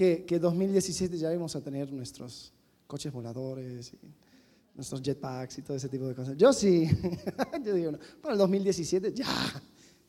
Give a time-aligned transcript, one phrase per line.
[0.00, 2.54] que, que 2017 ya íbamos a tener nuestros
[2.86, 3.98] coches voladores, y
[4.74, 6.38] nuestros jetpacks y todo ese tipo de cosas?
[6.38, 6.88] Yo sí.
[7.62, 9.26] Yo digo, no, para el 2017 ya,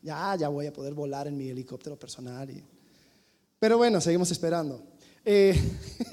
[0.01, 2.49] ya, ya voy a poder volar en mi helicóptero personal.
[2.49, 2.63] Y...
[3.59, 4.81] Pero bueno, seguimos esperando.
[5.25, 5.59] Eh,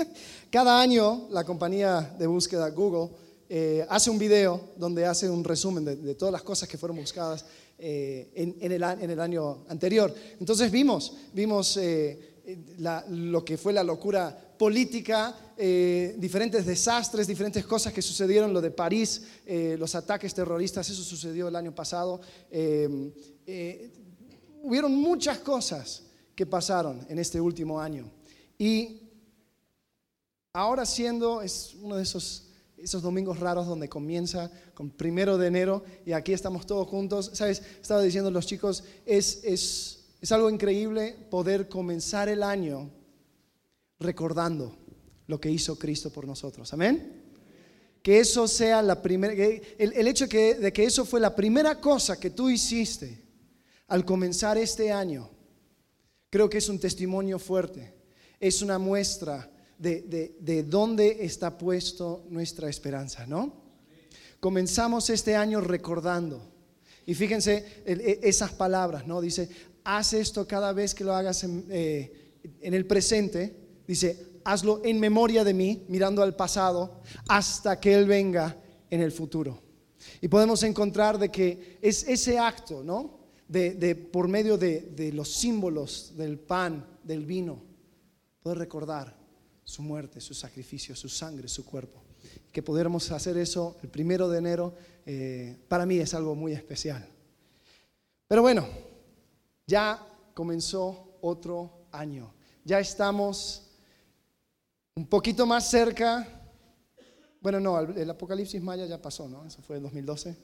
[0.51, 3.15] cada año la compañía de búsqueda Google
[3.49, 7.45] eh, hace un video donde hace un resumen de, todas las cosas que fueron buscadas
[7.79, 10.13] eh, en, el, en, el, año anterior.
[10.41, 11.79] Entonces vimos, vimos
[13.09, 19.23] lo que fue la locura política, diferentes desastres, diferentes cosas que sucedieron, lo de París,
[19.79, 22.21] los ataques terroristas, eso sucedió el año pasado.
[24.63, 26.03] hubieron muchas cosas
[26.35, 28.09] que pasaron en este último año.
[28.59, 29.09] Y
[30.53, 35.85] ahora siendo, es uno de esos, esos domingos raros donde comienza con primero de enero
[36.07, 37.31] y aquí estamos todos juntos.
[37.35, 42.91] Sabes, estaba diciendo los chicos, es, es, es algo increíble poder comenzar el año
[43.99, 44.77] recordando
[45.27, 46.73] lo que hizo Cristo por nosotros.
[46.73, 47.23] Amén.
[48.03, 52.31] Que eso sea la primera, el, hecho de que eso fue la primera cosa que
[52.31, 53.23] tú hiciste
[53.89, 55.29] al comenzar este año,
[56.31, 57.99] creo que es un testimonio fuerte
[58.41, 63.69] es una muestra de, dónde está puesto nuestra esperanza, ¿no?
[64.41, 66.41] Comenzamos este año recordando.
[67.07, 69.21] Y fíjense e, esas palabras, ¿no?
[69.21, 69.49] Dice,
[69.97, 73.57] haz esto cada vez que lo hagas en, eh, en el presente.
[73.87, 78.57] Dice, hazlo en memoria de mí, mirando al pasado, hasta que Él venga
[78.91, 79.63] en el futuro.
[80.21, 83.19] Y podemos encontrar de que es ese acto, ¿no?
[83.49, 87.63] De, por medio de, de, los símbolos del pan, del vino,
[88.43, 89.17] poder recordar
[89.65, 92.03] su muerte, su sacrificio, su sangre, su cuerpo.
[92.53, 94.75] Que pudiéramos hacer eso el primero de enero,
[95.07, 97.09] eh, para mí es algo muy especial.
[98.27, 98.69] Pero bueno,
[99.69, 102.35] ya comenzó otro año.
[102.65, 103.71] Ya estamos
[104.97, 106.27] un poquito más cerca.
[107.41, 109.45] Bueno, no, el Apocalipsis Maya ya pasó, ¿no?
[109.45, 110.37] Eso fue en 2012.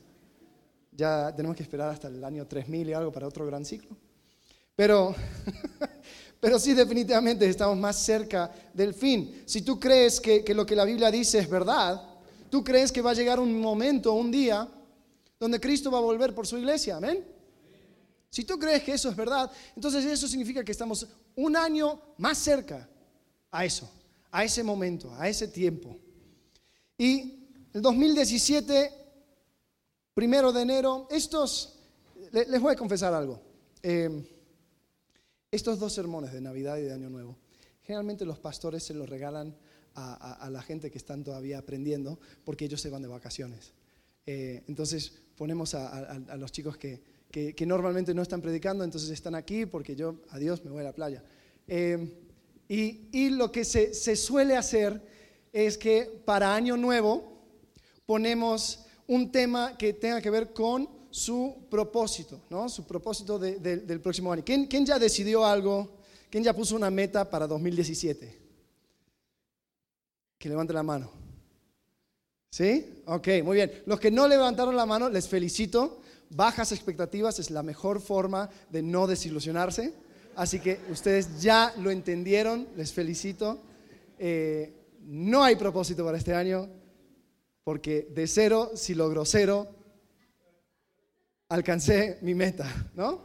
[0.93, 3.97] Ya tenemos que esperar hasta el año 3000 y algo para otro gran ciclo.
[4.77, 5.13] Pero
[6.45, 9.45] Pero sí, definitivamente estamos más cerca del fin.
[9.47, 12.03] Si tú crees que, lo que la Biblia dice es verdad,
[12.51, 14.69] tú crees que va a llegar un momento, un día,
[15.41, 16.99] donde Cristo va a volver por su iglesia.
[16.99, 17.25] Amén.
[18.35, 21.07] Si tú crees que eso es verdad, entonces eso significa que estamos
[21.37, 22.89] un año más cerca
[23.49, 23.89] a eso,
[24.33, 25.97] a ese momento, a ese tiempo.
[26.99, 28.91] Y el 2017,
[30.15, 31.79] primero de enero, estos,
[32.33, 33.41] les voy a confesar algo.
[33.81, 34.11] Eh,
[35.53, 37.37] estos dos sermones de Navidad y de Año Nuevo,
[37.85, 39.55] generalmente los pastores se los regalan
[39.95, 43.75] a, la gente que están todavía aprendiendo porque ellos se van de vacaciones.
[44.27, 47.14] Eh, entonces ponemos a, los chicos que,
[47.67, 51.23] normalmente no están predicando, entonces están aquí porque yo, adiós, me voy a la playa.
[51.67, 52.21] Eh,
[52.69, 55.01] y, lo que se, se suele hacer
[55.53, 57.35] es que para Año Nuevo
[58.07, 62.69] ponemos un tema que tenga que ver con su propósito, ¿no?
[62.69, 64.43] Su propósito del próximo año.
[64.45, 65.99] ¿Quién, ¿Quién, ya decidió algo?
[66.29, 68.41] ¿Quién ya puso una meta para 2017?
[70.39, 71.13] Que levante la mano.
[72.51, 73.03] ¿Sí?
[73.07, 73.83] Ok, muy bien.
[73.87, 76.01] Los que no levantaron la mano, les felicito.
[76.31, 79.95] Bajas expectativas es la mejor forma de no desilusionarse.
[80.37, 83.61] Así que ustedes ya lo entendieron, les felicito.
[84.19, 86.69] Eh, no hay propósito para este año,
[87.63, 89.69] porque de cero, si logro cero,
[91.49, 93.21] alcancé mi meta, ¿no?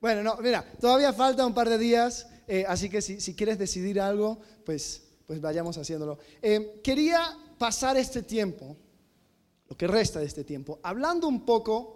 [0.00, 4.00] Bueno, no, mira, todavía falta un par de días, eh, así que si, quieres decidir
[4.00, 6.18] algo, pues, pues vayamos haciéndolo.
[6.42, 8.76] Eh, quería pasar este tiempo,
[9.68, 11.95] lo que resta de este tiempo, hablando un poco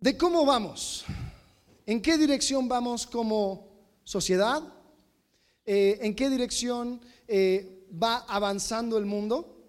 [0.00, 1.04] de cómo vamos,
[1.84, 3.68] en qué dirección vamos como
[4.02, 4.62] sociedad,
[5.66, 7.00] eh, en qué dirección
[8.02, 9.62] va avanzando el mundo,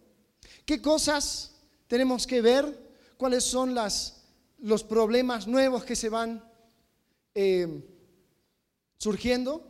[0.66, 1.52] qué cosas
[1.88, 6.42] tenemos que ver, cuáles son los problemas nuevos que se van
[7.36, 7.84] eh,
[8.98, 9.68] surgiendo.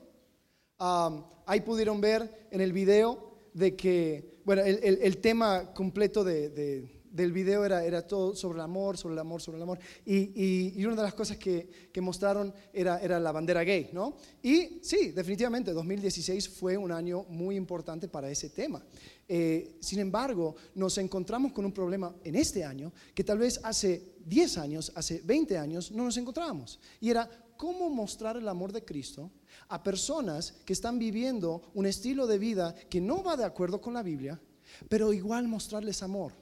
[0.78, 7.66] ahí pudieron ver en el video de que, bueno, el, tema completo de del video
[7.66, 9.80] era, todo sobre el amor, sobre el amor, sobre el amor.
[10.06, 14.16] Y, y, una de las cosas que, mostraron era, era la bandera gay, ¿no?
[14.42, 18.82] Y sí, definitivamente 2016 fue un año muy importante para ese tema.
[19.28, 24.16] Eh, sin embargo, nos encontramos con un problema en este año que tal vez hace
[24.26, 26.80] 10 años, hace 20 años no nos encontrábamos.
[27.00, 29.32] Y era cómo mostrar el amor de Cristo
[29.70, 33.94] a personas que están viviendo un estilo de vida que no va de acuerdo con
[33.94, 34.42] la Biblia,
[34.90, 36.34] pero igual mostrarles amor.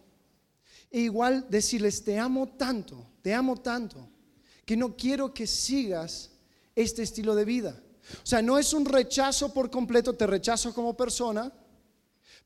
[0.91, 4.07] E igual decirles, te amo tanto, te amo tanto,
[4.65, 6.31] que no quiero que sigas
[6.75, 7.81] este estilo de vida.
[8.24, 11.51] O sea, no es un rechazo por completo, te rechazo como persona,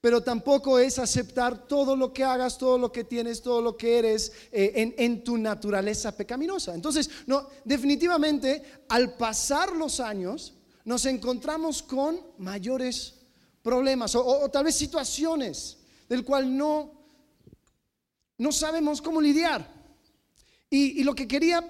[0.03, 3.99] pero tampoco es aceptar todo lo que hagas, todo lo que tienes, todo lo que
[3.99, 6.75] eres eh, en, tu naturaleza pecaminosa.
[6.75, 13.13] Entonces, no, definitivamente, al pasar los años, nos encontramos con mayores
[13.61, 15.77] problemas o, tal vez situaciones
[16.09, 17.02] del cual no,
[18.37, 19.83] no sabemos cómo lidiar.
[20.69, 21.63] Y, lo que quería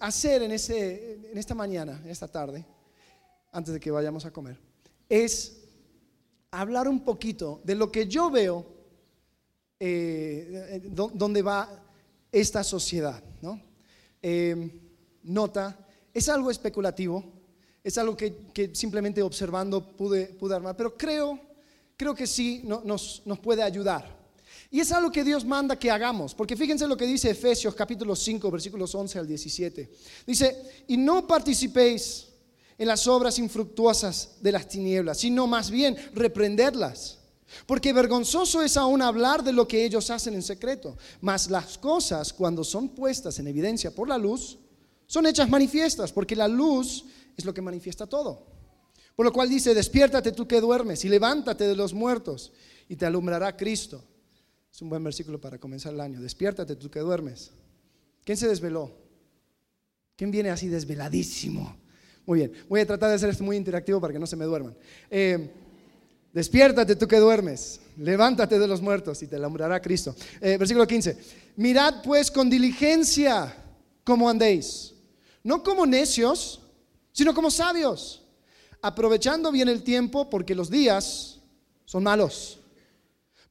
[0.00, 2.66] hacer en, esta mañana, en esta tarde,
[3.52, 4.58] antes de que vayamos a comer,
[5.08, 5.62] es
[6.50, 8.66] hablar un poquito de lo que yo veo,
[9.78, 11.84] eh, donde va
[12.30, 13.22] esta sociedad.
[13.40, 13.62] ¿no?
[14.20, 14.78] Eh,
[15.22, 17.24] nota, es algo especulativo,
[17.82, 21.40] es algo que, simplemente observando pude, pude, armar, pero creo,
[21.96, 24.19] creo que sí nos, nos puede ayudar.
[24.70, 28.14] Y es algo que Dios manda que hagamos, porque fíjense lo que dice Efesios capítulo
[28.14, 29.90] 5, versículos 11 al 17.
[30.24, 32.28] Dice, y no participéis
[32.78, 37.18] en las obras infructuosas de las tinieblas, sino más bien reprenderlas.
[37.66, 42.32] Porque vergonzoso es aún hablar de lo que ellos hacen en secreto, mas las cosas
[42.32, 44.56] cuando son puestas en evidencia por la luz,
[45.06, 47.04] son hechas manifiestas, porque la luz
[47.36, 48.46] es lo que manifiesta todo.
[49.16, 52.52] Por lo cual dice, despiértate tú que duermes y levántate de los muertos
[52.88, 54.04] y te alumbrará Cristo.
[54.72, 56.20] Es un buen versículo para comenzar el año.
[56.20, 57.50] Despiértate tú que duermes.
[58.24, 58.92] ¿Quién se desveló?
[60.16, 61.76] ¿Quién viene así desveladísimo?
[62.26, 64.44] Muy bien, voy a tratar de hacer esto muy interactivo para que no se me
[64.44, 64.76] duerman.
[65.10, 65.50] Eh,
[66.32, 70.14] despiértate tú que duermes, levántate de los muertos y te alumbrará Cristo.
[70.40, 71.16] Eh, versículo 15.
[71.56, 73.56] Mirad pues con diligencia
[74.04, 74.94] cómo andéis,
[75.42, 76.60] no como necios,
[77.12, 78.22] sino como sabios,
[78.82, 81.40] aprovechando bien el tiempo porque los días
[81.84, 82.59] son malos.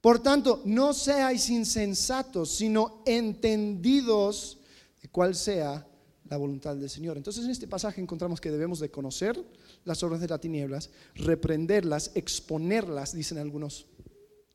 [0.00, 4.58] Por tanto, no seáis insensatos, sino entendidos
[5.02, 5.86] de cuál sea
[6.28, 7.16] la voluntad del Señor.
[7.16, 9.38] Entonces en este pasaje encontramos que debemos de conocer
[9.84, 13.86] las obras de las tinieblas, reprenderlas, exponerlas, dicen algunos,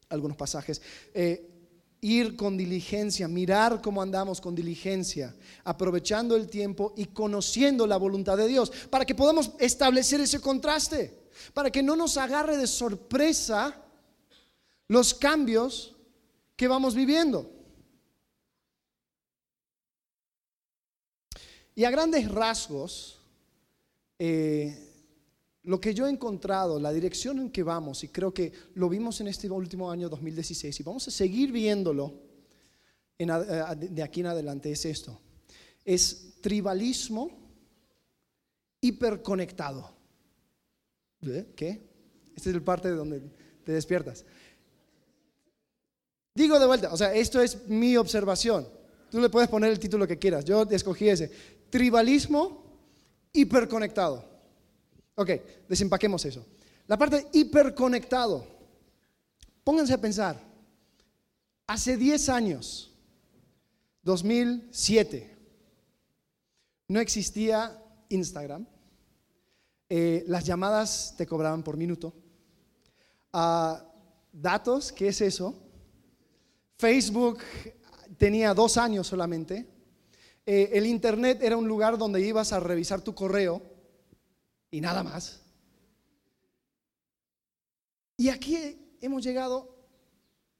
[0.10, 0.82] algunos pasajes,
[1.14, 1.52] eh,
[2.02, 8.38] ir con diligencia, mirar cómo andamos con diligencia, aprovechando el tiempo y conociendo la voluntad
[8.38, 13.85] de Dios, para que podamos establecer ese contraste, para que no nos agarre de sorpresa
[14.88, 15.96] los cambios
[16.56, 17.52] que vamos viviendo.
[21.76, 23.20] Y a grandes rasgos,
[24.18, 24.78] eh,
[25.64, 29.20] lo que yo he encontrado, la dirección en que vamos, y creo que lo vimos
[29.20, 32.14] en este último año 2016, y vamos a seguir viéndolo
[33.18, 33.28] eh,
[33.90, 35.20] de aquí en adelante, es esto.
[35.84, 37.30] Es tribalismo
[38.80, 39.94] hiperconectado.
[41.56, 41.90] ¿Qué?
[42.36, 43.22] Esta es el parte de donde
[43.64, 44.24] te despiertas.
[46.36, 48.68] Digo de vuelta, o sea, esto es mi observación.
[49.10, 50.44] Tú le puedes poner el título que quieras.
[50.44, 51.32] Yo escogí ese
[51.70, 52.62] tribalismo
[53.32, 54.24] hiperconectado.
[55.16, 55.30] Ok,
[55.70, 56.46] desempaquemos eso.
[56.88, 58.46] La parte hiperconectado.
[59.64, 60.38] Pónganse a pensar.
[61.68, 62.92] Hace 10 años,
[64.04, 65.36] 2007,
[66.90, 68.68] no existía Instagram.
[69.88, 72.14] Eh, las llamadas te cobraban por minuto.
[73.32, 73.84] Ah,
[74.34, 75.65] datos, ¿qué es eso?
[76.78, 77.40] Facebook
[78.18, 79.68] tenía dos años solamente.
[80.46, 83.62] Eh, el Internet era un lugar donde ibas a revisar tu correo
[84.70, 85.42] y nada más.
[88.18, 89.76] Y aquí hemos llegado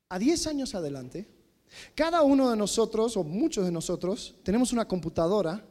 [0.10, 1.28] a 10 años adelante.
[1.94, 5.66] Cada uno de nosotros, o muchos de nosotros, tenemos una computadora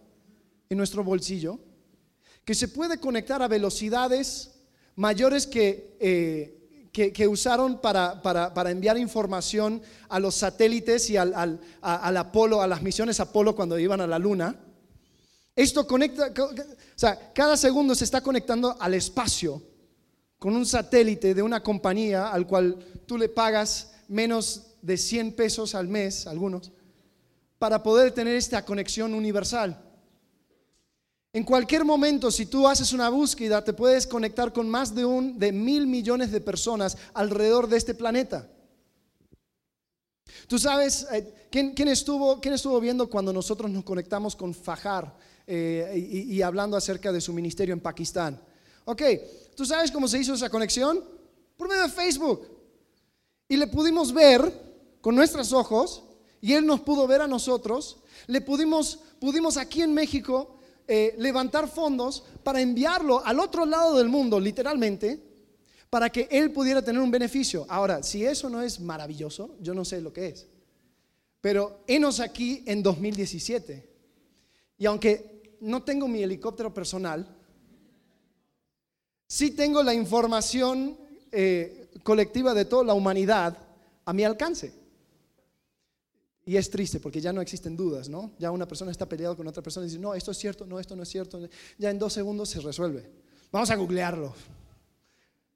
[0.68, 1.58] en nuestro bolsillo
[2.44, 4.60] que se puede conectar a velocidades
[4.96, 6.63] mayores que eh,
[6.94, 13.56] que, usaron para, enviar información a los satélites y al, Apolo, a las misiones Apolo
[13.56, 14.54] cuando iban a la Luna.
[15.56, 16.52] Esto conecta, o
[16.94, 19.60] sea, cada segundo se está conectando al espacio
[20.38, 25.74] con un satélite de una compañía al cual tú le pagas menos de 100 pesos
[25.74, 26.70] al mes, algunos,
[27.58, 29.83] para poder tener esta conexión universal.
[31.34, 35.36] En cualquier momento, si tú haces una búsqueda, te puedes conectar con más de, un,
[35.36, 38.48] de mil millones de personas alrededor de este planeta.
[40.46, 45.12] Tú sabes, eh, ¿quién, estuvo, ¿quién, estuvo, viendo cuando nosotros nos conectamos con Fajar
[45.44, 48.40] eh, y, y, hablando acerca de su ministerio en Pakistán?
[48.84, 49.02] Ok,
[49.56, 51.02] ¿tú sabes cómo se hizo esa conexión?
[51.56, 52.48] Por medio de Facebook.
[53.48, 54.52] Y le pudimos ver
[55.00, 56.04] con nuestros ojos
[56.40, 57.96] y él nos pudo ver a nosotros.
[58.28, 60.53] Le pudimos, pudimos aquí en México
[60.86, 65.18] eh, levantar fondos para enviarlo al otro lado del mundo, literalmente,
[65.88, 67.64] para que él pudiera tener un beneficio.
[67.68, 70.46] Ahora, si eso no es maravilloso, yo no sé lo que es.
[71.40, 73.88] Pero enos aquí en 2017.
[74.76, 77.26] Y aunque no tengo mi helicóptero personal,
[79.26, 80.98] sí tengo la información
[81.32, 83.56] eh, colectiva de toda la humanidad
[84.04, 84.83] a mi alcance.
[86.46, 88.32] Y es triste porque ya no existen dudas, ¿no?
[88.38, 90.78] Ya una persona está peleado con otra persona y dice, no, esto es cierto, no,
[90.78, 91.40] esto no es cierto.
[91.78, 93.10] Ya en dos segundos se resuelve.
[93.50, 94.34] Vamos a googlearlo.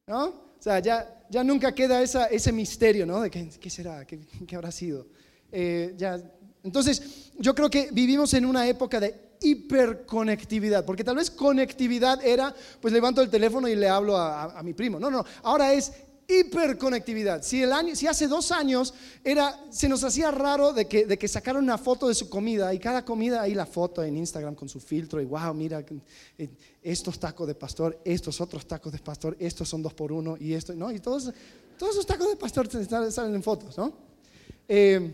[0.07, 0.25] ¿No?
[0.27, 3.21] O sea, ya, ya nunca queda esa, ese misterio, ¿no?
[3.21, 4.19] De qué, será, qué,
[4.57, 5.07] habrá sido.
[5.53, 6.19] Eh, ya.
[6.65, 12.55] Entonces, yo creo que vivimos en una época de hiperconectividad, porque tal vez conectividad era,
[12.81, 14.99] pues levanto el teléfono y le hablo a, a mi primo.
[14.99, 15.93] No, no, ahora es
[16.29, 17.43] hiperconectividad.
[17.43, 18.93] Si, si hace dos años
[19.25, 22.79] era, se nos hacía raro de que, de sacaron una foto de su comida y
[22.79, 25.83] cada comida ahí la foto en Instagram con su filtro y wow, mira
[26.37, 26.51] eh,
[26.83, 30.53] estos tacos de pastor, estos otros tacos de pastor, estos son dos por uno y
[30.53, 30.93] esto, ¿no?
[30.93, 31.33] Y todos,
[31.79, 32.69] todos esos tacos de pastor
[33.11, 33.95] salen en fotos, ¿no?
[34.69, 35.11] Eh,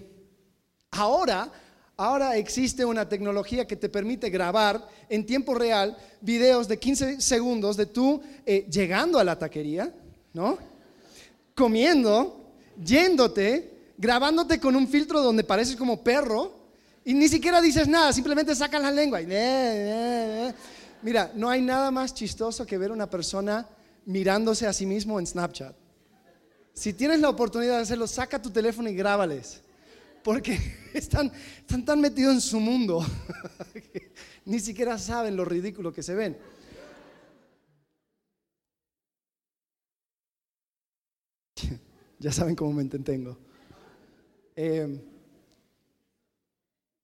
[0.90, 1.49] ahora,
[1.97, 7.76] ahora existe una tecnología que te permite grabar en tiempo real videos de 15 segundos
[7.76, 9.94] de tú eh, llegando a la taquería,
[10.33, 10.74] ¿no?
[11.55, 16.53] Comiendo, yéndote, grabándote con un filtro donde pareces como perro
[17.05, 19.21] y ni siquiera dices nada, simplemente sacas la lengua.
[19.21, 19.27] Y,
[21.03, 23.69] Mira, no hay nada más chistoso que ver a una persona
[24.07, 25.77] mirándose a sí mismo en Snapchat.
[26.73, 29.61] Si tienes la oportunidad de hacerlo, saca tu teléfono y grábales.
[30.23, 30.59] Porque
[30.95, 33.07] están, están tan metidos en su mundo
[33.75, 34.13] que
[34.47, 36.39] ni siquiera saben lo ridículo que se ven.
[42.25, 43.37] Ya saben cómo me entretengo.
[44.57, 44.99] Eh,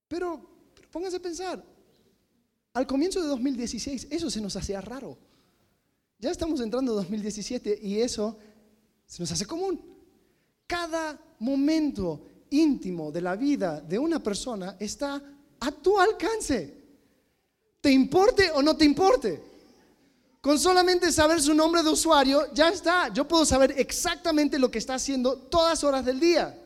[0.09, 0.41] pero,
[0.75, 1.63] pero pónganse a pensar,
[2.73, 5.19] al comienzo de 2016 eso se nos hacía raro.
[6.19, 8.39] Ya estamos entrando en 2017 y eso
[9.05, 9.79] se nos hace común.
[10.67, 15.23] Cada momento íntimo de la vida de una persona está
[15.61, 16.79] a tu alcance.
[17.79, 19.50] ¿Te importe o no te importe?
[20.41, 23.13] Con solamente saber su nombre de usuario, ya está.
[23.13, 26.59] Yo puedo saber exactamente lo que está haciendo todas horas del día.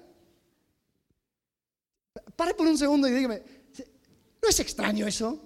[2.36, 3.42] Pare por un segundo y dígame,
[4.42, 5.40] ¿no es extraño eso?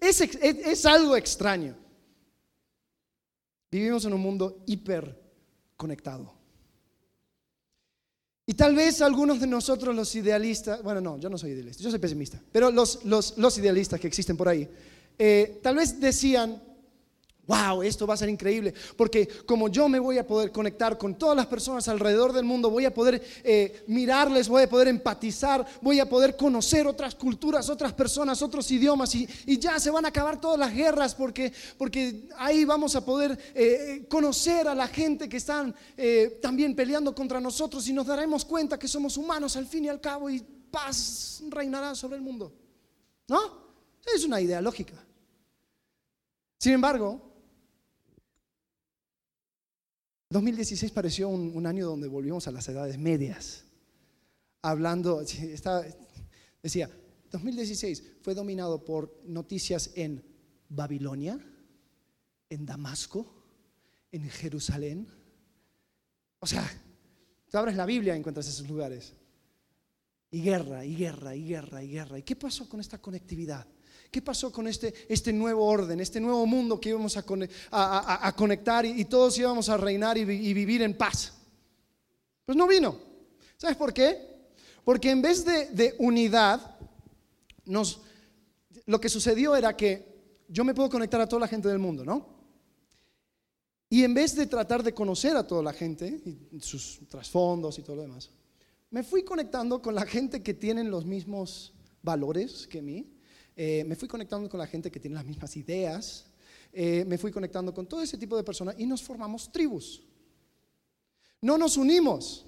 [0.00, 1.76] Es, es algo extraño.
[3.70, 5.16] Vivimos en un mundo hiper
[5.76, 6.32] conectado.
[8.46, 11.90] Y tal vez algunos de nosotros los idealistas, bueno, no, yo no soy idealista, yo
[11.90, 14.68] soy pesimista, pero los, los, los idealistas que existen por ahí,
[15.16, 16.60] eh, tal vez decían,
[17.50, 21.16] wow, esto va a ser increíble, porque como yo me voy a poder conectar con
[21.16, 25.66] todas las personas alrededor del mundo, voy a poder eh, mirarles, voy a poder empatizar,
[25.80, 29.28] voy a poder conocer otras culturas, otras personas, otros idiomas, y,
[29.58, 34.06] ya se van a acabar todas las guerras, porque, porque ahí vamos a poder eh,
[34.08, 38.78] conocer a la gente que están eh, también peleando contra nosotros y nos daremos cuenta
[38.78, 40.40] que somos humanos al fin y al cabo y
[40.70, 42.52] paz reinará sobre el mundo.
[43.26, 43.40] ¿No?
[44.14, 44.94] Es una idea lógica.
[46.58, 47.29] Sin embargo,
[50.30, 53.64] 2016 pareció un, año donde volvimos a las edades medias.
[54.62, 55.24] Hablando,
[56.62, 56.88] decía,
[57.32, 60.22] 2016 fue dominado por noticias en
[60.68, 61.38] Babilonia,
[62.48, 63.26] en Damasco,
[64.12, 65.08] en Jerusalén.
[66.38, 66.64] O sea,
[67.50, 69.12] tú abres la Biblia y encuentras esos lugares.
[70.30, 72.18] Y guerra, y guerra, y guerra, y guerra.
[72.20, 73.66] ¿Y qué pasó con esta conectividad?
[74.10, 77.22] ¿Qué pasó con este, este nuevo orden, este nuevo mundo que íbamos a,
[78.34, 81.32] conectar y, todos íbamos a reinar y, vivir en paz?
[82.44, 82.98] Pues no vino.
[83.56, 84.18] ¿Sabes por qué?
[84.84, 86.76] Porque en vez de, unidad,
[87.66, 88.00] nos,
[88.86, 90.10] lo que sucedió era que
[90.48, 92.40] yo me puedo conectar a toda la gente del mundo, ¿no?
[93.88, 97.82] Y en vez de tratar de conocer a toda la gente, y sus trasfondos y
[97.82, 98.30] todo lo demás,
[98.90, 103.19] me fui conectando con la gente que tienen los mismos valores que mí,
[103.62, 106.24] eh, me fui conectando con la gente que tiene las mismas ideas,
[106.72, 110.00] eh, me fui conectando con todo ese tipo de personas y nos formamos tribus.
[111.42, 112.46] No nos unimos,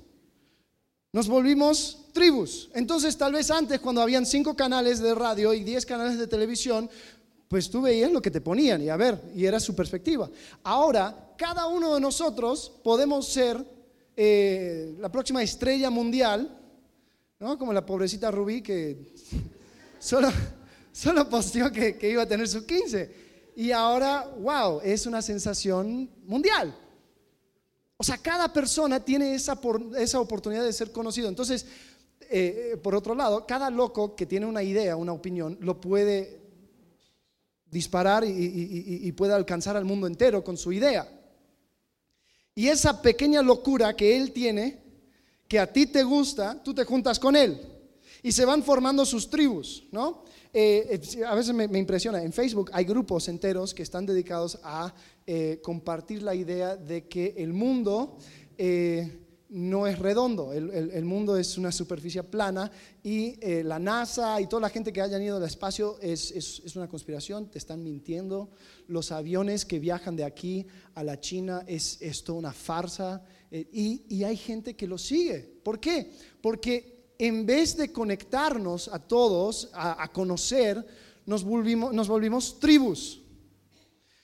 [1.13, 2.71] nos volvimos tribus.
[2.73, 6.89] Entonces tal vez antes cuando habían cinco canales de radio y diez canales de televisión,
[7.47, 10.31] pues tú veías lo que te ponían y a ver, y era su perspectiva.
[10.63, 13.63] Ahora, cada uno de nosotros podemos ser
[14.17, 16.59] eh, la próxima estrella mundial,
[17.39, 17.59] ¿no?
[17.59, 19.13] Como la pobrecita Rubí que
[19.99, 20.31] solo
[20.93, 23.23] solo posteó que, iba a tener sus 15.
[23.57, 26.75] Y ahora, wow, es una sensación mundial.
[27.97, 29.59] O sea, cada persona tiene esa,
[29.99, 31.29] esa oportunidad de ser conocido.
[31.29, 31.67] Entonces,
[32.35, 36.41] eh, eh, por otro lado, cada loco que tiene una idea, una opinión, lo puede
[37.71, 41.09] disparar y, puede alcanzar al mundo entero con su idea.
[42.55, 44.79] Y esa pequeña locura que él tiene,
[45.49, 47.61] que a ti te gusta, tú te juntas con él.
[48.23, 50.25] Y se van formando sus tribus, ¿no?
[50.55, 54.95] Eh, eh, a veces me, impresiona, en Facebook hay grupos enteros que están dedicados a
[55.27, 58.19] eh, compartir la idea de que el mundo
[59.49, 62.71] no es redondo, el, mundo es una superficie plana
[63.03, 67.51] y la NASA y toda la gente que hayan ido al espacio es, una conspiración,
[67.51, 68.51] te están mintiendo,
[68.87, 74.37] los aviones que viajan de aquí a la China es, toda una farsa y, hay
[74.37, 75.41] gente que lo sigue.
[75.65, 76.13] ¿Por qué?
[76.41, 76.92] Porque
[77.23, 80.85] en vez de conectarnos a todos, a, conocer,
[81.25, 83.23] nos volvimos, nos volvimos tribus.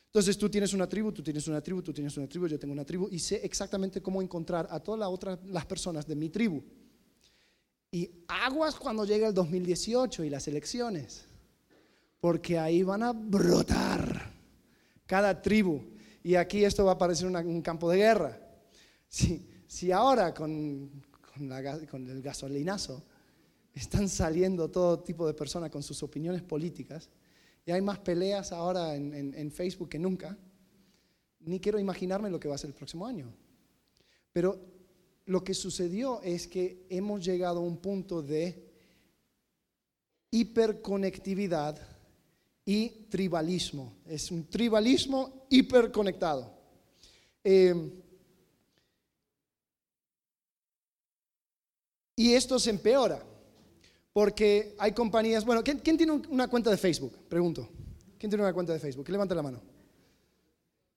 [0.06, 2.72] Entonces tú tienes una tribu, tú tienes una tribu, tú tienes una tribu, yo tengo
[2.72, 6.28] una tribu y sé exactamente cómo encontrar a todas las otras las personas de mi
[6.28, 6.60] tribu.
[7.92, 11.24] Y aguas cuando llega el 2018 y las elecciones,
[12.18, 14.32] porque ahí van a brotar
[15.06, 15.82] cada tribu.
[16.24, 18.40] Y aquí esto va a parecer un campo de guerra.
[19.06, 20.90] Si, si ahora con,
[21.90, 23.04] con, el gasolinazo,
[23.74, 27.08] están saliendo todo tipo de personas con sus opiniones políticas
[27.64, 30.36] y hay más peleas ahora en, Facebook que nunca.
[31.40, 33.32] Ni quiero imaginarme lo que va a ser el próximo año.
[34.32, 34.58] Pero
[35.26, 38.68] lo que sucedió es que hemos llegado a un punto de
[40.30, 41.78] hiperconectividad
[42.64, 43.98] y tribalismo.
[44.06, 46.52] Es un tribalismo hiperconectado.
[47.44, 47.74] Eh,
[52.18, 53.22] Y esto se empeora,
[54.12, 57.16] porque hay compañías, bueno, ¿quién, tiene una cuenta de Facebook?
[57.28, 57.68] Pregunto.
[58.18, 59.08] ¿Quién tiene una cuenta de Facebook?
[59.08, 59.60] Levanta la mano.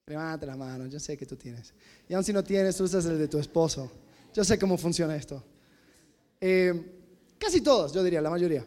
[0.07, 1.75] Levanta la mano, yo sé que tú tienes.
[2.09, 3.91] Y aun si no tienes, usas el de tu esposo.
[4.33, 5.43] Yo sé cómo funciona esto.
[6.39, 6.73] Eh,
[7.37, 8.65] casi todos, yo diría, la mayoría.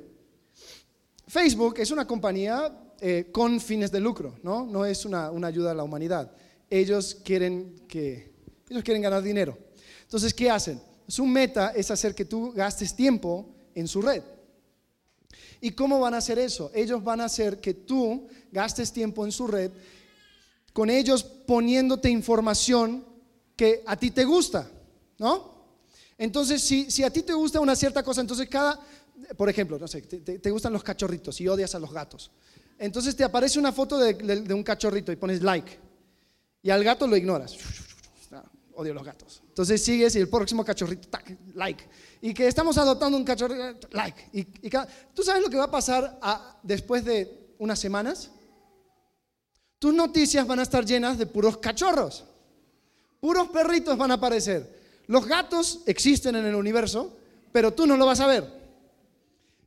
[1.26, 4.64] Facebook es una compañía eh, con fines de lucro, ¿no?
[4.64, 6.30] No es una, una, ayuda a la humanidad.
[6.70, 8.32] Ellos quieren, que,
[8.68, 9.58] ellos quieren ganar dinero.
[10.04, 10.93] Entonces, ¿qué hacen?
[11.06, 14.22] Su meta es hacer que tú gastes tiempo en su red.
[15.60, 16.70] ¿Y cómo van a hacer eso?
[16.74, 19.70] Ellos van a hacer que tú gastes tiempo en su red
[20.72, 23.04] con ellos poniéndote información
[23.56, 24.68] que a ti te gusta,
[25.18, 25.54] ¿no?
[26.18, 28.80] Entonces, si, a ti te gusta una cierta cosa, entonces cada,
[29.36, 32.30] por ejemplo, no sé, te, gustan los cachorritos y odias a los gatos.
[32.76, 35.78] Entonces te aparece una foto de, de un cachorrito y pones like.
[36.60, 37.56] Y al gato lo ignoras
[38.76, 39.42] odio los gatos.
[39.48, 41.08] Entonces sigues y el próximo cachorrito,
[41.54, 41.84] like.
[42.20, 44.28] Y que estamos adoptando un cachorrito, like.
[44.32, 44.44] Y,
[45.14, 46.18] ¿Tú sabes lo que va a pasar
[46.62, 48.30] después de unas semanas?
[49.78, 52.24] Tus noticias van a estar llenas de puros cachorros.
[53.20, 54.82] Puros perritos van a aparecer.
[55.06, 57.16] Los gatos existen en el universo,
[57.52, 58.44] pero tú no lo vas a ver.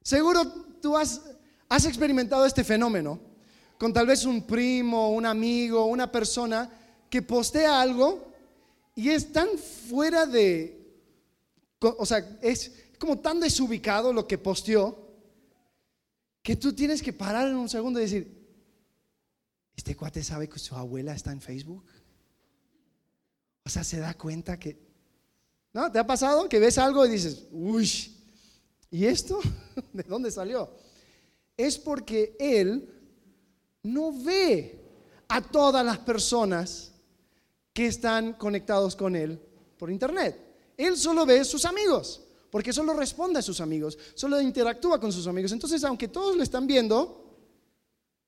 [0.02, 0.46] Seguro
[0.82, 1.22] tú has,
[1.70, 3.20] has experimentado este fenómeno
[3.78, 6.70] con tal vez un primo, un amigo, una persona
[7.10, 8.27] que postea algo
[8.98, 10.76] y es tan fuera de,
[11.80, 15.14] o sea, es como tan desubicado lo que posteó,
[16.42, 18.48] que tú tienes que parar en un segundo y decir,
[19.76, 21.86] ¿este cuate sabe que su abuela está en Facebook?
[23.64, 24.80] O sea, se da cuenta que...
[25.74, 25.92] ¿No?
[25.92, 27.88] ¿Te ha pasado que ves algo y dices, uy,
[28.90, 29.40] ¿y esto?
[29.94, 30.74] ¿De dónde salió?
[31.56, 32.92] Es porque él
[33.84, 34.84] no ve
[35.28, 36.94] a todas las personas
[37.78, 39.40] que están conectados con Él
[39.78, 40.36] por Internet.
[40.76, 45.28] Él solo ve sus amigos, porque solo responde a sus amigos, solo interactúa con sus
[45.28, 45.52] amigos.
[45.52, 47.38] Entonces, aunque todos le están viendo,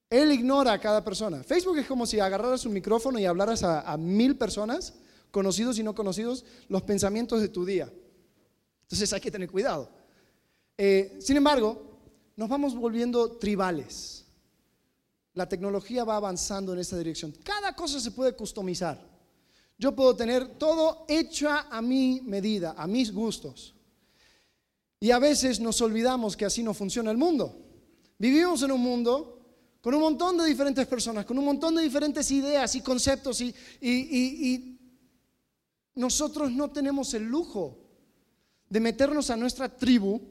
[0.07, 1.41] Él ignora a cada persona.
[1.41, 4.93] Facebook es como si agarraras un micrófono y hablaras a, mil personas,
[5.31, 7.91] conocidos y no conocidos, los pensamientos de tu día.
[8.83, 9.89] Entonces hay que tener cuidado.
[10.77, 11.97] Eh, sin embargo,
[12.35, 14.27] nos vamos volviendo tribales.
[15.33, 17.33] La tecnología va avanzando en esta dirección.
[17.43, 19.08] Cada cosa se puede customizar.
[19.79, 23.73] Yo puedo tener todo hecho a mi medida, a mis gustos.
[24.99, 27.57] Y a veces nos olvidamos que así no funciona el mundo.
[28.17, 29.39] Vivimos en un mundo
[29.81, 34.75] con un montón de diferentes personas, con un montón de diferentes ideas y conceptos y,
[35.95, 37.77] nosotros no tenemos el lujo
[38.69, 40.21] de meternos a nuestra tribu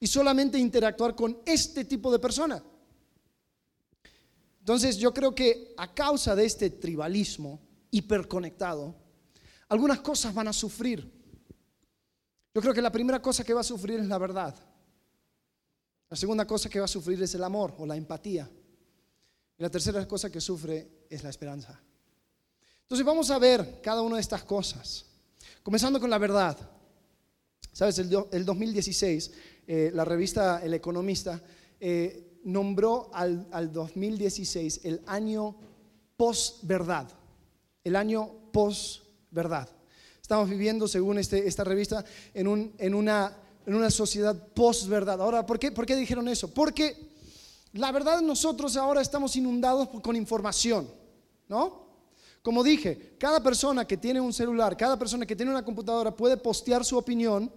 [0.00, 2.62] y solamente interactuar con este tipo de persona.
[4.60, 8.94] Entonces yo creo que a causa de este tribalismo, hiperconectado,
[9.68, 11.18] algunas cosas van a sufrir.
[12.54, 14.54] Yo creo que la primera cosa que va a sufrir es la verdad.
[16.08, 18.48] La segunda cosa que va a sufrir es el amor o la empatía.
[19.58, 21.78] Y la tercera cosa que sufre es la esperanza.
[22.82, 25.04] Entonces vamos a ver cada una de estas cosas.
[25.62, 26.56] Comenzando con la verdad.
[27.72, 29.32] Sabes, el, 2016,
[29.66, 31.40] eh, la revista El Economista
[31.78, 35.54] eh, nombró al, al 2016 el año
[36.16, 37.17] post-verdad
[37.88, 39.68] el año post-verdad.
[40.20, 43.36] Estamos viviendo, según este, esta revista, en, un, en una
[43.68, 45.20] en una sociedad post-verdad.
[45.20, 46.48] Ahora, ¿por qué, ¿por qué dijeron eso?
[46.48, 47.10] Porque
[47.74, 50.90] la verdad nosotros ahora estamos inundados con información,
[51.48, 51.86] ¿no?
[52.40, 56.38] Como dije, cada persona que tiene un celular, cada persona que tiene una computadora puede
[56.38, 57.52] postear su opinión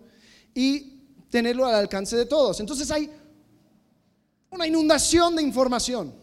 [0.54, 2.60] y tenerlo al alcance de todos.
[2.60, 3.10] Entonces hay
[4.50, 6.14] una inundación de información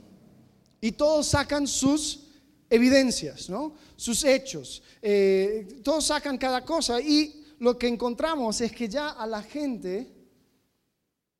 [0.82, 2.26] y todos sacan sus
[2.70, 3.74] evidencias, ¿no?
[3.96, 9.26] sus hechos, eh, todos sacan cada cosa y lo que encontramos es que ya a
[9.26, 10.06] la gente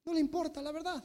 [0.04, 1.04] no le importa la verdad.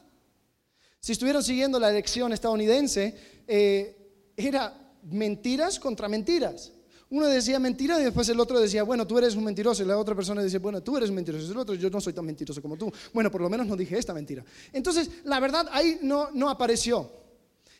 [0.98, 3.14] Si estuvieron siguiendo la elección estadounidense,
[3.46, 6.72] eh, era mentiras contra mentiras.
[7.10, 9.82] Uno decía mentiras y después el otro decía, bueno, tú eres un mentiroso.
[9.82, 11.46] Y la otra persona decía, bueno, tú eres un mentiroso.
[11.46, 12.90] Y el otro, yo no soy tan mentiroso como tú.
[13.12, 14.44] Bueno, por lo menos no dije esta mentira.
[14.72, 17.23] Entonces, la verdad ahí no, no apareció.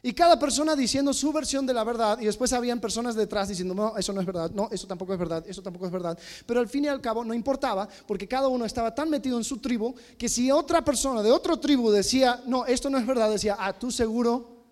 [0.06, 3.72] Y cada persona diciendo su versión de la verdad y después habían personas detrás diciendo,
[3.72, 6.18] no, eso no es verdad, no, eso tampoco es verdad, eso tampoco es verdad.
[6.44, 9.44] Pero al fin y al cabo no importaba porque cada uno estaba tan metido en
[9.44, 13.30] su tribu que si otra persona de otra tribu decía, no, esto no es verdad,
[13.30, 14.66] decía, ah, tú seguro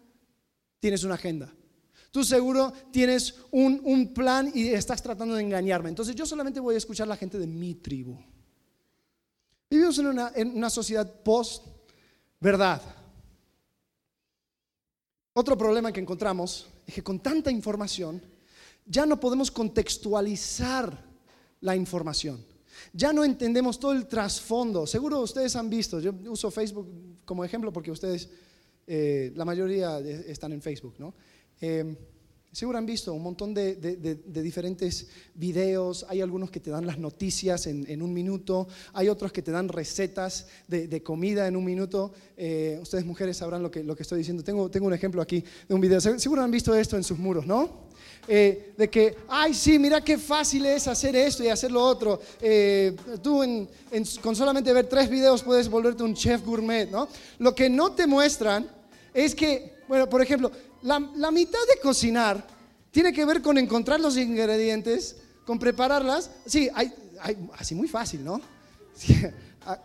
[0.79, 1.51] tienes una agenda.
[2.11, 5.89] Tú seguro tienes un, un plan y estás tratando de engañarme.
[5.89, 8.19] Entonces yo solamente voy a escuchar a la gente de mi tribu.
[9.71, 12.83] Vivimos en una, en una sociedad post-verdad.
[15.35, 18.21] Otro problema que encontramos es que con tanta información
[18.85, 21.05] ya no podemos contextualizar
[21.61, 22.45] la información.
[22.93, 24.87] Ya no entendemos todo el trasfondo.
[24.87, 26.89] Seguro ustedes han visto, yo uso Facebook
[27.25, 28.29] como ejemplo porque ustedes,
[28.87, 31.15] eh, la mayoría están en Facebook, ¿no?
[31.61, 31.97] Eh,
[32.53, 33.75] Seguro han visto un montón de,
[34.27, 39.41] diferentes videos, hay algunos que te dan las noticias en, un minuto, hay otros que
[39.41, 42.13] te dan recetas de, comida en un minuto.
[42.37, 44.45] Eh, ustedes mujeres sabrán lo que, lo que estoy diciendo.
[44.45, 45.99] Tengo, tengo un ejemplo aquí de un video.
[45.99, 47.91] Seguro han visto esto en sus muros, ¿no?
[48.29, 52.21] Eh, de que, ay, sí, mira qué fácil es hacer esto y hacer lo otro.
[52.39, 53.43] Eh, tú
[54.21, 57.09] con solamente ver tres videos puedes volverte un chef gourmet, ¿no?
[57.39, 58.71] Lo que no te muestran
[59.15, 60.53] es que, bueno, por ejemplo,
[60.83, 62.47] la, mitad de cocinar
[62.91, 65.17] tiene que ver con encontrar los ingredientes,
[65.47, 66.31] con prepararlas.
[66.47, 66.93] Sí, hay,
[67.59, 68.41] así muy fácil, ¿no?
[69.65, 69.79] Ah,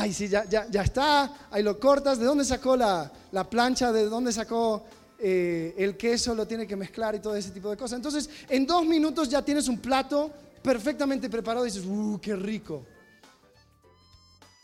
[0.00, 2.18] ay, sí, ya, ya, ya, está, ahí lo cortas.
[2.18, 3.12] ¿De dónde sacó la,
[3.48, 3.92] plancha?
[3.92, 4.82] ¿De dónde sacó
[5.20, 6.34] eh, el queso?
[6.34, 7.98] Lo tiene que mezclar y todo ese tipo de cosas.
[7.98, 10.32] Entonces, en dos minutos ya tienes un plato
[10.64, 12.84] perfectamente preparado y dices, ¡uh, qué rico!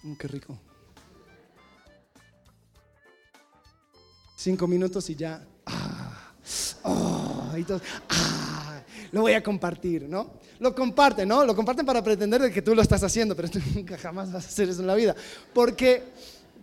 [0.03, 0.59] ¡Uh, qué rico!
[4.45, 6.35] Cinco minutos y ya, ah,
[6.83, 7.51] oh,
[8.11, 10.33] ah, lo voy a compartir, ¿no?
[10.59, 11.47] Lo comparten, ¿no?
[11.47, 14.45] Lo comparten para pretender de que tú lo estás haciendo, pero tú nunca jamás vas
[14.45, 15.17] a hacer eso en la vida.
[15.55, 16.03] Porque,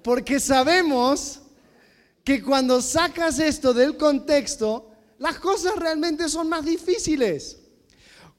[0.04, 1.40] porque sabemos
[2.24, 7.58] que cuando sacas esto del contexto, las cosas realmente son más difíciles.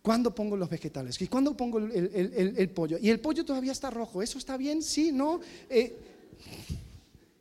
[0.03, 1.21] ¿Cuándo pongo los vegetales?
[1.21, 2.97] ¿Y cuándo pongo el, pollo?
[3.01, 4.23] Y el pollo todavía está rojo.
[4.23, 4.85] ¿Eso está bien?
[4.85, 5.41] Sí, ¿no?
[5.69, 5.99] Eh,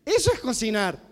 [0.04, 1.11] eso es cocinar.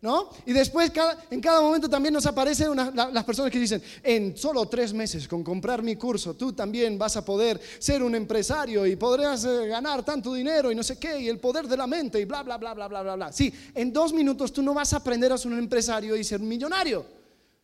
[0.00, 0.30] ¿No?
[0.46, 0.92] Y después
[1.28, 5.42] en cada momento también nos aparecen las personas que dicen, en solo tres meses con
[5.42, 10.04] comprar mi curso, tú también vas a poder ser un empresario y podrás eh, ganar
[10.04, 12.56] tanto dinero y no sé qué, y el poder de la mente y bla, bla,
[12.58, 13.32] bla, bla, bla, bla, bla.
[13.32, 16.38] Sí, en dos minutos tú no vas a aprender a ser un empresario y ser
[16.38, 17.04] millonario.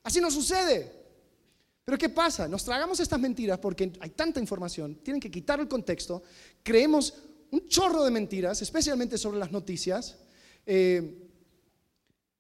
[0.03, 1.05] Así no sucede.
[1.85, 2.49] Pero ¿qué pasa?
[2.49, 6.23] Nos tragamos estas mentiras porque hay tanta información, tienen que quitar el contexto,
[6.65, 7.15] creemos
[7.53, 10.17] un chorro de mentiras, especialmente sobre las noticias.
[10.67, 11.24] Eh,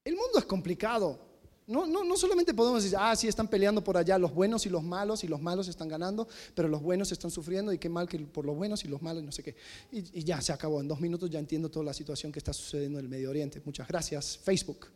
[0.04, 1.18] el mundo es complicado.
[1.66, 4.68] No, no, no, solamente podemos decir, ah, sí, están peleando por allá los buenos y
[4.68, 8.06] los malos, y los malos están ganando, pero los buenos están sufriendo, y qué mal
[8.06, 9.56] que por los buenos y los malos, no sé qué.
[9.90, 10.82] Y, ya se acabó.
[10.82, 13.62] En dos minutos ya entiendo toda la situación que está sucediendo en el Medio Oriente.
[13.64, 14.88] Muchas gracias, Facebook.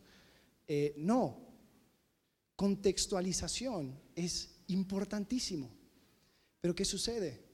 [0.67, 1.37] Eh, no.
[2.55, 5.71] Contextualización es importantísimo.
[6.61, 7.48] Pero ¿qué sucede?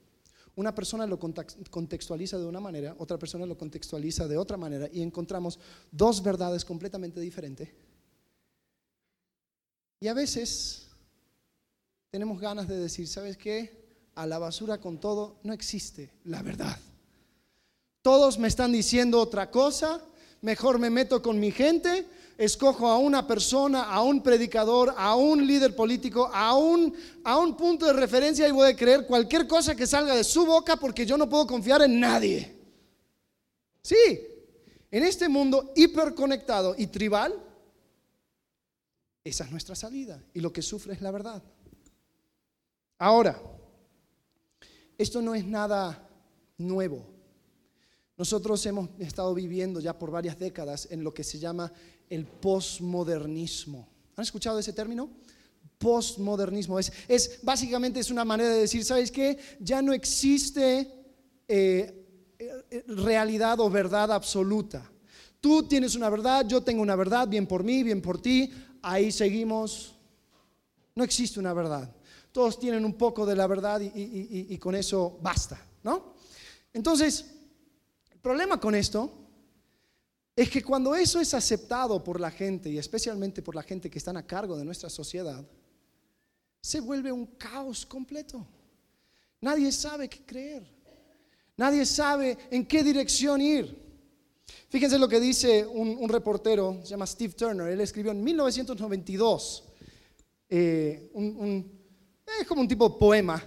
[0.55, 5.01] Una persona lo contextualiza de una manera, otra persona lo contextualiza de otra manera y
[5.01, 5.59] encontramos
[5.91, 7.69] dos verdades completamente diferentes.
[9.99, 10.87] Y a veces
[12.09, 13.85] tenemos ganas de decir, ¿sabes qué?
[14.15, 16.79] A la basura con todo no existe la verdad.
[18.01, 20.01] Todos me están diciendo otra cosa,
[20.41, 25.45] mejor me meto con mi gente, escojo a una persona, a un predicador, a un
[25.45, 26.93] líder político, a un,
[27.23, 30.45] a un punto de referencia y voy a creer cualquier cosa que salga de su
[30.45, 32.55] boca porque yo no puedo confiar en nadie.
[33.81, 34.19] Sí,
[34.91, 37.33] en este mundo hiperconectado y tribal,
[39.23, 41.41] esa es nuestra salida y lo que sufre es la verdad.
[42.97, 43.41] Ahora,
[44.97, 46.07] esto no es nada
[46.57, 47.05] nuevo.
[48.17, 51.71] Nosotros hemos estado viviendo ya por varias décadas en lo que se llama
[52.09, 53.87] el posmodernismo.
[54.15, 55.09] ¿Han escuchado ese término?
[55.77, 56.79] Postmodernismo.
[56.79, 59.37] Es, es, básicamente es una manera de decir, ¿sabes qué?
[59.59, 60.89] Ya no existe
[61.47, 62.05] eh,
[62.39, 64.89] eh, realidad o verdad absoluta.
[65.41, 69.11] Tú tienes una verdad, yo tengo una verdad, bien por mí, bien por ti, ahí
[69.11, 69.95] seguimos.
[70.95, 71.93] No existe una verdad.
[72.31, 73.91] Todos tienen un poco de la verdad y,
[74.49, 76.15] y con eso basta, ¿no?
[76.73, 77.25] Entonces,
[78.11, 79.24] el problema con esto
[80.35, 83.97] es que cuando eso es aceptado por la gente y especialmente por la gente que
[83.97, 85.45] están a cargo de nuestra sociedad,
[86.59, 88.45] se vuelve un caos completo.
[89.39, 90.67] Nadie sabe qué creer.
[91.55, 93.85] Nadie sabe en qué dirección ir.
[94.69, 97.67] Fíjense lo que dice un, reportero, se llama Steve Turner.
[97.67, 99.63] Él escribió en 1992
[100.49, 101.11] eh,
[102.39, 103.43] es como un tipo de poema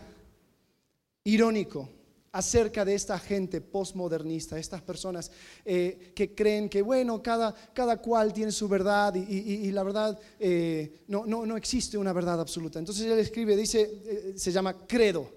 [1.24, 1.88] irónico
[2.32, 5.30] acerca de esta gente postmodernista, estas personas
[5.64, 11.02] eh, que creen que, bueno, cada, cada cual tiene su verdad y, la verdad eh,
[11.08, 12.78] no, no, no, existe una verdad absoluta.
[12.78, 15.30] Entonces él escribe, dice, se llama credo.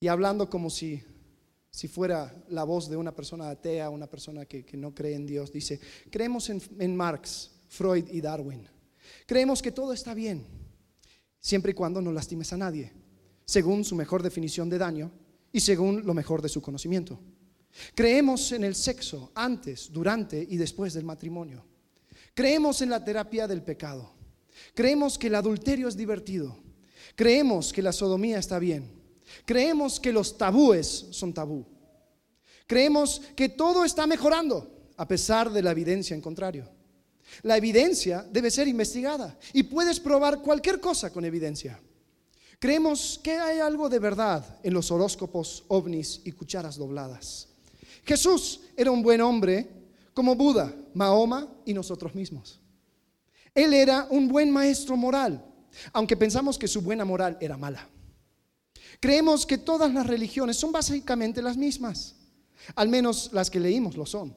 [0.00, 1.02] Y hablando como si
[1.76, 5.52] si fuera la voz de una persona atea, una persona que, no cree en Dios,
[5.52, 8.66] dice, creemos en, Marx, Freud y Darwin.
[9.26, 10.46] Creemos que todo está bien,
[11.38, 12.94] siempre y cuando no lastimes a nadie,
[13.46, 15.10] según su mejor definición de daño
[15.52, 17.18] y según lo mejor de su conocimiento.
[17.94, 21.64] Creemos en el sexo antes, durante y después del matrimonio.
[22.34, 24.12] Creemos en la terapia del pecado.
[24.74, 26.58] Creemos que el adulterio es divertido.
[27.14, 28.90] Creemos que la sodomía está bien.
[29.44, 31.64] Creemos que los tabúes son tabú.
[32.66, 36.68] Creemos que todo está mejorando a pesar de la evidencia en contrario.
[37.42, 41.80] La evidencia debe ser investigada y puedes probar cualquier cosa con evidencia.
[42.58, 47.48] Creemos que hay algo de verdad en los horóscopos, ovnis y cucharas dobladas.
[48.04, 49.68] Jesús era un buen hombre
[50.14, 52.60] como Buda, Mahoma y nosotros mismos.
[53.54, 55.44] Él era un buen maestro moral,
[55.92, 57.86] aunque pensamos que su buena moral era mala.
[59.00, 62.14] Creemos que todas las religiones son básicamente las mismas,
[62.74, 64.34] al menos las que leímos lo son.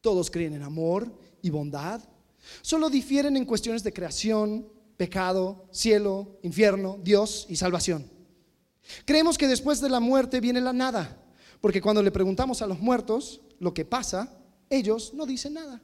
[0.00, 2.02] Todos creen en amor y bondad,
[2.62, 8.10] solo difieren en cuestiones de creación, pecado, cielo, infierno, Dios y salvación.
[9.06, 11.24] Creemos que después de la muerte viene la nada,
[11.62, 15.80] porque cuando le preguntamos a los muertos lo que pasa, ellos no dicen nada.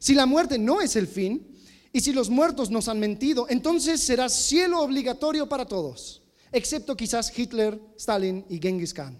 [0.00, 1.54] Si la muerte no es el fin,
[1.92, 7.36] y si los muertos nos han mentido, entonces será cielo obligatorio para todos excepto quizás
[7.36, 9.16] Hitler, Stalin y Genghis Khan.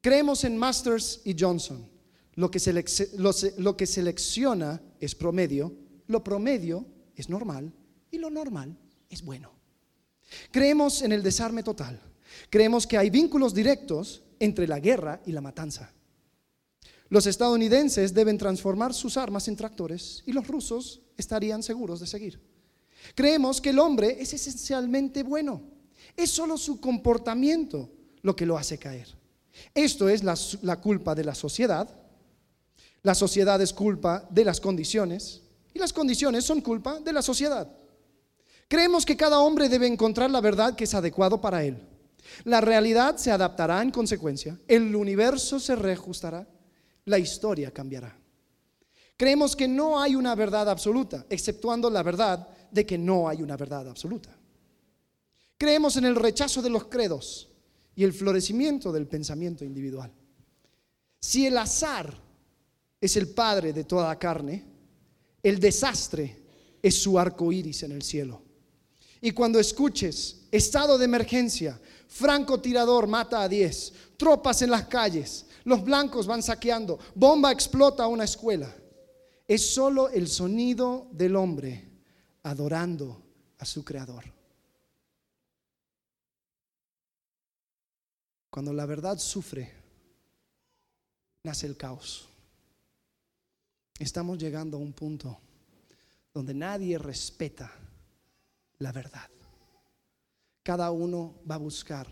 [0.00, 1.88] Creemos en Masters y Johnson.
[2.34, 2.60] Lo que,
[3.56, 5.72] lo que selecciona es promedio,
[6.06, 6.84] lo promedio
[7.16, 7.72] es normal
[8.10, 8.76] y lo normal
[9.10, 9.50] es bueno.
[10.50, 12.00] Creemos en el desarme total.
[12.50, 15.92] Creemos que hay vínculos directos entre la guerra y la matanza.
[17.08, 22.40] Los estadounidenses deben transformar sus armas en tractores y los rusos estarían seguros de seguir.
[23.14, 25.76] Creemos que el hombre es esencialmente bueno
[26.16, 27.90] es solo su comportamiento
[28.22, 29.08] lo que lo hace caer.
[29.74, 31.88] Esto es la, culpa de la sociedad.
[33.02, 35.42] La sociedad es culpa de las condiciones
[35.76, 37.70] y las condiciones son culpa de la sociedad.
[38.66, 41.78] Creemos que cada hombre debe encontrar la verdad que es adecuado para él.
[42.44, 46.48] La realidad se adaptará en consecuencia, el universo se reajustará,
[47.04, 48.18] la historia cambiará.
[49.16, 53.56] Creemos que no hay una verdad absoluta, exceptuando la verdad de que no hay una
[53.56, 54.30] verdad absoluta.
[55.58, 57.48] Creemos en el rechazo de los credos
[57.94, 60.10] y el florecimiento del pensamiento individual.
[61.20, 62.14] Si el azar
[63.00, 64.75] es el padre de toda carne,
[65.48, 66.36] el desastre
[66.82, 68.42] es su arco iris en el cielo.
[69.20, 75.84] Y cuando escuches estado de emergencia, francotirador mata a 10, tropas en las calles, los
[75.84, 78.74] blancos van saqueando, bomba explota una escuela,
[79.46, 81.90] es solo el sonido del hombre
[82.42, 83.22] adorando
[83.58, 84.24] a su creador.
[88.50, 89.72] Cuando la verdad sufre,
[91.44, 92.28] nace el caos.
[93.98, 95.38] Estamos llegando a un punto
[96.32, 97.72] donde nadie respeta
[98.78, 99.28] la verdad.
[100.62, 102.06] Cada uno va a buscar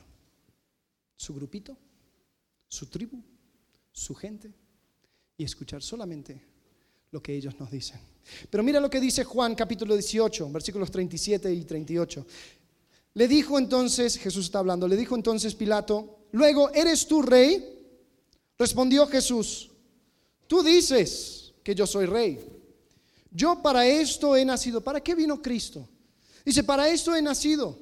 [1.16, 1.76] su grupito,
[2.68, 3.22] su tribu,
[3.92, 4.52] su gente
[5.36, 6.40] y escuchar solamente
[7.10, 8.00] lo que ellos nos dicen.
[8.48, 12.26] Pero mira lo que dice Juan capítulo 18, versículos 37 y 38.
[13.14, 17.62] Le dijo entonces, Jesús está hablando, le dijo entonces Pilato, Luego, ¿eres tú rey?
[18.58, 19.70] Respondió Jesús,
[20.48, 22.38] tú dices que yo soy rey.
[23.30, 24.80] Yo para esto he nacido.
[24.80, 25.88] ¿Para qué vino Cristo?
[26.44, 27.76] Dice, para esto he nacido.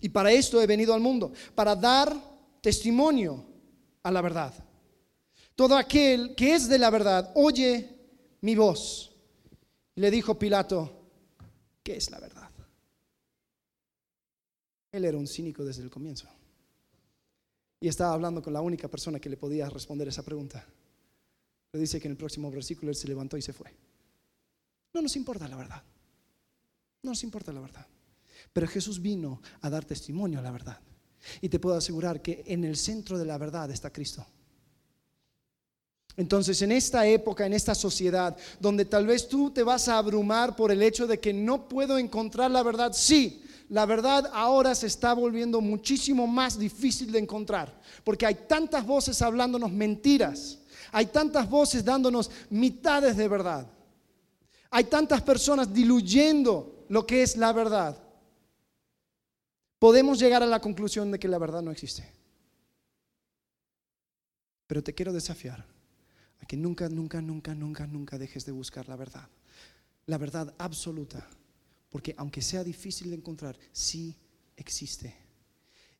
[0.00, 1.32] Y para esto he venido al mundo.
[1.54, 2.14] Para dar
[2.60, 3.44] testimonio
[4.02, 4.54] a la verdad.
[5.56, 7.96] Todo aquel que es de la verdad oye
[8.42, 9.10] mi voz.
[9.94, 11.08] Le dijo Pilato,
[11.82, 12.50] ¿qué es la verdad?
[14.92, 16.28] Él era un cínico desde el comienzo.
[17.80, 20.64] Y estaba hablando con la única persona que le podía responder esa pregunta.
[21.78, 23.72] Dice que en el próximo versículo él se levantó y se fue.
[24.94, 25.82] No nos importa la verdad.
[27.02, 27.86] No nos importa la verdad.
[28.52, 30.80] Pero Jesús vino a dar testimonio a la verdad.
[31.40, 34.26] Y te puedo asegurar que en el centro de la verdad está Cristo.
[36.16, 40.56] Entonces, en esta época, en esta sociedad, donde tal vez tú te vas a abrumar
[40.56, 44.86] por el hecho de que no puedo encontrar la verdad, sí, la verdad ahora se
[44.86, 50.58] está volviendo muchísimo más difícil de encontrar, porque hay tantas voces hablándonos mentiras,
[50.96, 53.70] hay tantas voces dándonos mitades de verdad,
[54.70, 58.02] hay tantas personas diluyendo lo que es la verdad.
[59.78, 62.10] Podemos llegar a la conclusión de que la verdad no existe.
[64.66, 65.66] Pero te quiero desafiar
[66.40, 69.28] a que nunca, nunca, nunca, nunca, nunca dejes de buscar la verdad.
[70.06, 71.28] La verdad absoluta.
[71.90, 74.16] Porque aunque sea difícil de encontrar, sí
[74.56, 75.14] existe.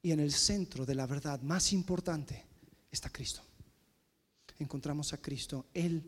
[0.01, 2.47] Y en el centro de la verdad más importante
[2.91, 3.43] está Cristo.
[4.59, 5.67] Encontramos a Cristo.
[5.75, 6.03] Él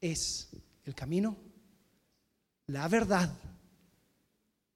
[0.00, 0.48] es
[0.84, 1.36] el camino,
[2.66, 3.32] la verdad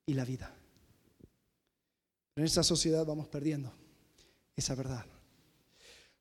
[0.07, 0.55] y la vida.
[2.37, 3.73] En esta sociedad vamos perdiendo
[4.57, 5.05] esa verdad.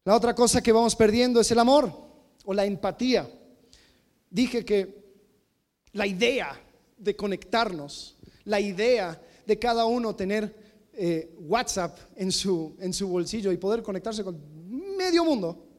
[0.03, 1.93] La otra cosa que vamos perdiendo es el amor
[2.45, 3.29] o la empatía.
[4.29, 5.01] Dije que
[5.93, 6.59] la idea
[6.97, 13.51] de conectarnos, la idea de cada uno tener eh, WhatsApp en su, en su bolsillo
[13.51, 14.37] y poder conectarse con
[14.97, 15.70] medio mundo,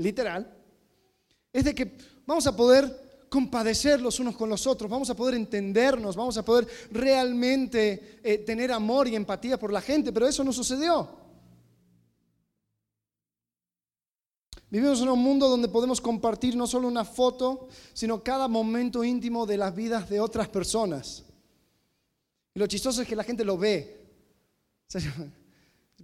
[0.00, 0.56] literal,
[1.52, 5.34] es de que vamos a poder compadecer los unos con los otros, vamos a poder
[5.34, 10.42] entendernos, vamos a poder realmente eh, tener amor y empatía por la gente, pero eso
[10.42, 11.20] no sucedió.
[14.68, 19.44] Vivimos en un mundo donde podemos compartir no solo una foto, sino cada momento íntimo
[19.44, 21.24] de las vidas de otras personas.
[22.54, 24.06] Y lo chistoso es que la gente lo ve.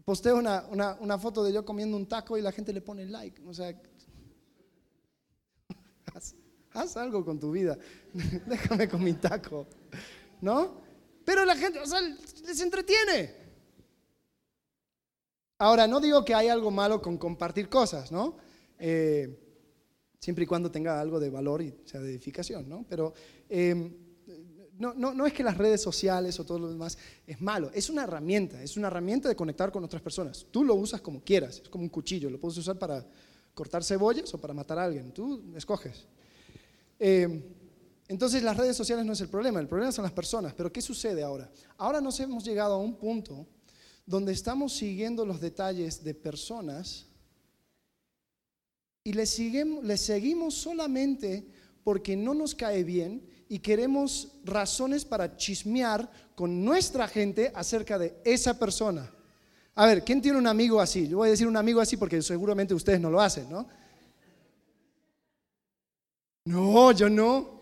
[0.04, 3.42] posteo una, foto de yo comiendo un taco y la gente le pone like.
[3.46, 3.74] O sea,
[6.72, 7.78] haz, algo con tu vida.
[8.46, 9.66] Déjame con mi taco.
[10.40, 10.80] ¿No?
[11.24, 13.46] Pero la gente, o sea, les entretiene.
[15.58, 18.36] Ahora, no digo que hay algo malo con compartir cosas, ¿no?
[18.78, 19.42] Eh,
[20.20, 22.84] siempre y cuando tenga algo de valor y sea de edificación, ¿no?
[22.88, 23.14] Pero
[23.48, 24.05] em,
[24.78, 27.90] no, no, no, es que las redes sociales o todo lo demás es malo, es
[27.90, 30.46] una herramienta, es una herramienta de conectar con otras personas.
[30.50, 33.04] Tú lo usas como quieras, es como un cuchillo, lo puedes usar para
[33.54, 36.06] cortar cebollas o para matar a alguien, tú escoges.
[36.98, 37.42] Em,
[38.08, 40.54] entonces las redes sociales no es el problema, el problema son las personas.
[40.54, 41.50] Pero ¿qué sucede ahora?
[41.76, 43.46] Ahora nos hemos llegado a un punto
[44.04, 47.06] donde estamos siguiendo los detalles de personas
[49.02, 51.46] y le, seguimos solamente
[51.82, 58.16] porque no nos cae bien y queremos razones para chismear con nuestra gente acerca de
[58.24, 59.10] esa persona.
[59.74, 61.06] A ver, ¿quién tiene un amigo así?
[61.08, 63.68] Yo voy a decir un amigo así porque seguramente ustedes no lo hacen, ¿no?
[66.46, 67.56] No, yo no.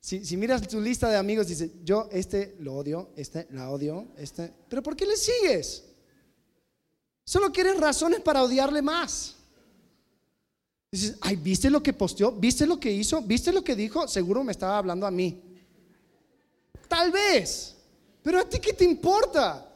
[0.00, 4.52] Si, miras tu lista de amigos, dice, yo este lo odio, este la odio, este...
[4.68, 5.84] Pero ¿por qué le sigues?
[7.24, 9.36] Solo quieres razones para odiarle más.
[10.92, 12.32] Dices, ay, ¿viste lo que posteó?
[12.32, 13.22] ¿Viste lo que hizo?
[13.22, 14.08] ¿Viste lo que dijo?
[14.08, 15.40] Seguro me estaba hablando a mí.
[16.88, 17.76] Tal vez.
[18.22, 19.66] Pero a ti qué te importa?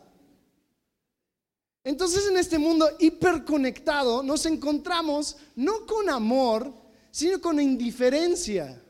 [1.85, 6.73] Entonces en este mundo hiperconectado nos encontramos no con amor,
[7.11, 8.83] sino con indiferencia.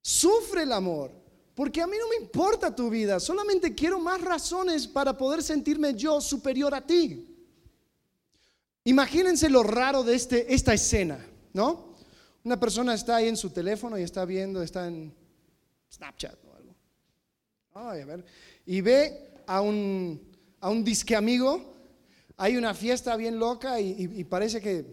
[0.00, 1.10] Sufre el amor,
[1.54, 5.94] porque a mí no me importa tu vida, solamente quiero más razones para poder sentirme
[5.94, 7.31] yo superior a ti.
[8.84, 11.92] Imagínense lo raro de este, esta escena, ¿no?
[12.44, 15.14] Una persona está ahí en su teléfono y está viendo, está en
[15.92, 16.74] Snapchat o algo.
[17.74, 18.24] Ay, a ver.
[18.66, 20.20] Y ve a un,
[20.60, 21.72] a un disque amigo,
[22.36, 24.84] hay una fiesta bien loca y, parece que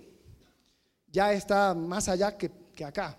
[1.11, 2.51] ya está más allá que,
[2.83, 3.17] acá.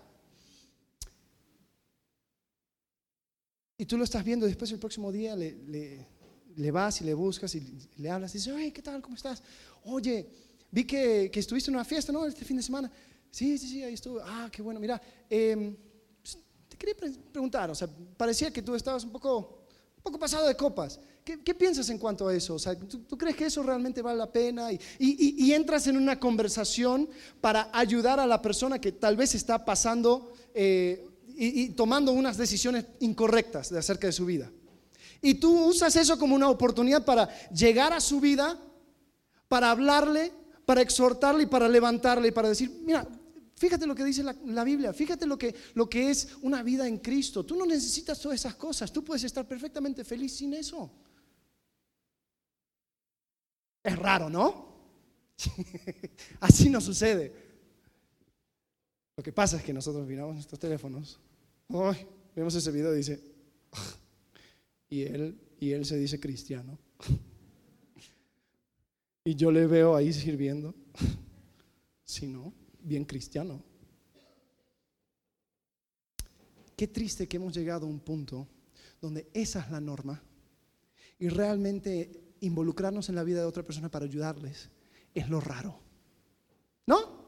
[3.77, 6.07] Y tú lo estás viendo, después el próximo día le,
[6.55, 9.03] le, vas y le buscas y le hablas y dices, ay, ¿qué tal?
[9.03, 9.43] ¿Cómo estás?
[9.85, 10.29] Oye,
[10.71, 12.27] vi que, estuviste en una fiesta, ¿no?
[12.27, 12.91] Este fin de semana.
[13.31, 14.21] Sí, sí, sí, ahí estuve.
[14.25, 14.81] Ah, qué bueno.
[14.81, 16.39] Mira, pues,
[16.69, 16.97] te quería
[17.33, 19.65] preguntar, o sea, parecía que tú estabas un poco,
[19.97, 21.01] un poco pasado de copas.
[21.25, 22.55] ¿Qué, piensas en cuanto a eso?
[22.55, 24.71] O sea, ¿tú, crees que eso realmente vale la pena?
[24.99, 27.09] Y, entras en una conversación
[27.41, 32.87] para ayudar a la persona que tal vez está pasando eh, y, tomando unas decisiones
[33.01, 34.51] incorrectas de acerca de su vida.
[35.23, 38.59] Y tú usas eso como una oportunidad para llegar a su vida,
[39.47, 40.33] para hablarle
[40.71, 43.05] para exhortarle y para levantarle y para decir, mira,
[43.57, 46.99] fíjate lo que dice la, Biblia, fíjate lo que, lo que es una vida en
[46.99, 47.45] Cristo.
[47.45, 50.89] Tú no necesitas todas esas cosas, tú puedes estar perfectamente feliz sin eso.
[53.83, 54.77] Es raro, ¿no?
[56.39, 57.35] Así no sucede.
[59.17, 61.19] Lo que pasa es que nosotros miramos nuestros teléfonos,
[62.37, 63.21] vemos ese video y dice,
[64.89, 66.79] y él, y él se dice cristiano.
[69.25, 70.75] Y yo le veo ahí sirviendo.
[72.03, 73.63] Si no, bien cristiano.
[76.77, 78.49] Qué triste que hemos llegado a un punto
[79.01, 80.21] donde esa es la norma
[81.21, 84.71] y realmente involucrarnos en la vida de otra persona para ayudarles
[85.15, 85.79] es lo raro.
[86.87, 87.21] ¿No?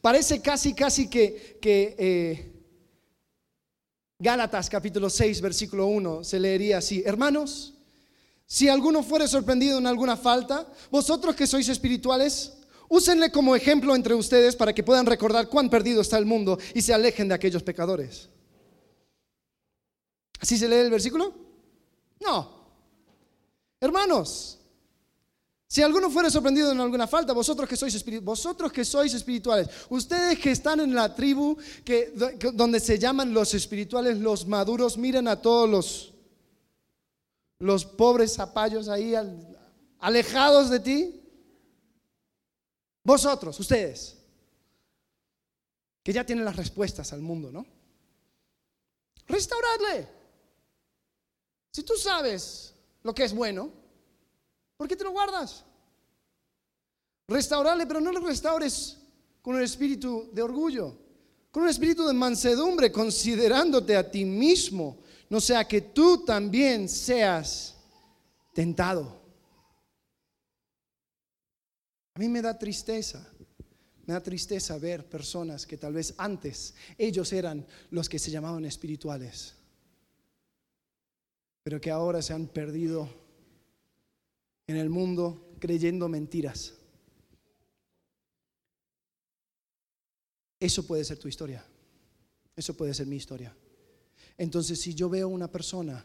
[0.00, 2.52] Parece casi, casi que, que eh,
[4.18, 7.73] Gálatas capítulo 6, versículo 1 se leería así, hermanos,
[8.46, 12.52] si alguno fuere sorprendido en alguna falta, vosotros que sois espirituales,
[12.88, 16.82] úsenle como ejemplo entre ustedes para que puedan recordar cuán perdido está el mundo y
[16.82, 18.28] se alejen de aquellos pecadores.
[20.40, 21.34] ¿Así se lee el versículo?
[22.20, 22.64] No.
[23.80, 24.58] Hermanos,
[25.66, 30.38] si alguno fuere sorprendido en alguna falta, vosotros que sois vosotros que sois espirituales, ustedes
[30.38, 32.12] que están en la tribu que,
[32.52, 36.13] donde se llaman los espirituales, los maduros, miren a todos los
[37.64, 39.14] los pobres zapallos ahí
[39.98, 41.22] alejados de ti.
[43.02, 44.18] Vosotros, ustedes,
[46.02, 47.64] que ya tienen las respuestas al mundo, ¿no?
[49.26, 50.06] Restauradle.
[51.72, 53.70] Si tú sabes lo que es bueno,
[54.76, 55.64] ¿por qué te lo guardas?
[57.28, 58.98] Restaurarle, pero no lo restaures
[59.40, 60.98] con un espíritu de orgullo,
[61.50, 64.98] con un espíritu de mansedumbre, considerándote a ti mismo
[65.30, 67.76] no sea que tú también seas
[68.52, 69.20] tentado.
[72.14, 73.28] A mí me da tristeza,
[74.06, 78.64] me da tristeza ver personas que tal vez antes ellos eran los que se llamaban
[78.64, 79.56] espirituales,
[81.64, 83.08] pero que ahora se han perdido
[84.66, 86.74] en el mundo creyendo mentiras.
[90.60, 91.64] Eso puede ser tu historia,
[92.54, 93.54] eso puede ser mi historia.
[94.36, 96.04] Entonces, si yo veo una persona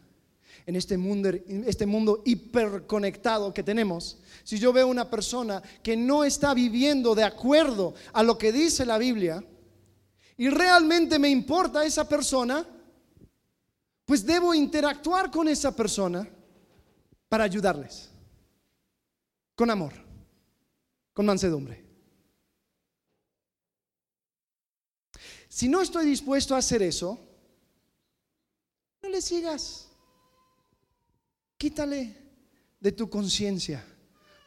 [0.65, 6.23] en este mundo, este mundo hiperconectado que tenemos, si yo veo una persona que no
[6.23, 9.43] está viviendo de acuerdo a lo que dice la Biblia,
[10.37, 12.65] y realmente me importa esa persona,
[14.05, 16.27] pues debo interactuar con esa persona
[17.27, 18.09] para ayudarles,
[19.55, 19.93] con amor,
[21.13, 21.85] con mansedumbre.
[25.47, 27.28] Si no estoy dispuesto a hacer eso,
[29.01, 29.87] no le sigas.
[31.57, 32.15] Quítale
[32.79, 33.85] de tu conciencia.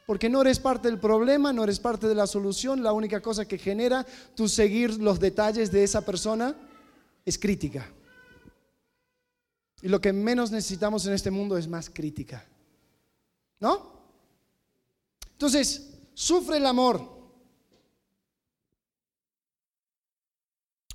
[0.06, 2.82] Porque no eres parte del problema, no eres parte de la solución.
[2.82, 6.56] La única cosa que genera tu seguir los detalles de esa persona
[7.24, 7.88] es crítica.
[9.80, 12.44] Y lo que menos necesitamos en este mundo es más crítica.
[13.60, 13.92] ¿No?
[15.32, 17.11] Entonces, sufre el amor.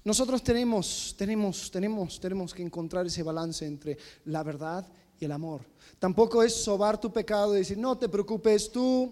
[0.08, 4.88] Nosotros tenemos, tenemos, tenemos, tenemos que encontrar ese balance entre la verdad
[5.20, 5.66] y el amor.
[6.00, 9.12] Tampoco es sobar tu pecado y decir, no te preocupes, tú,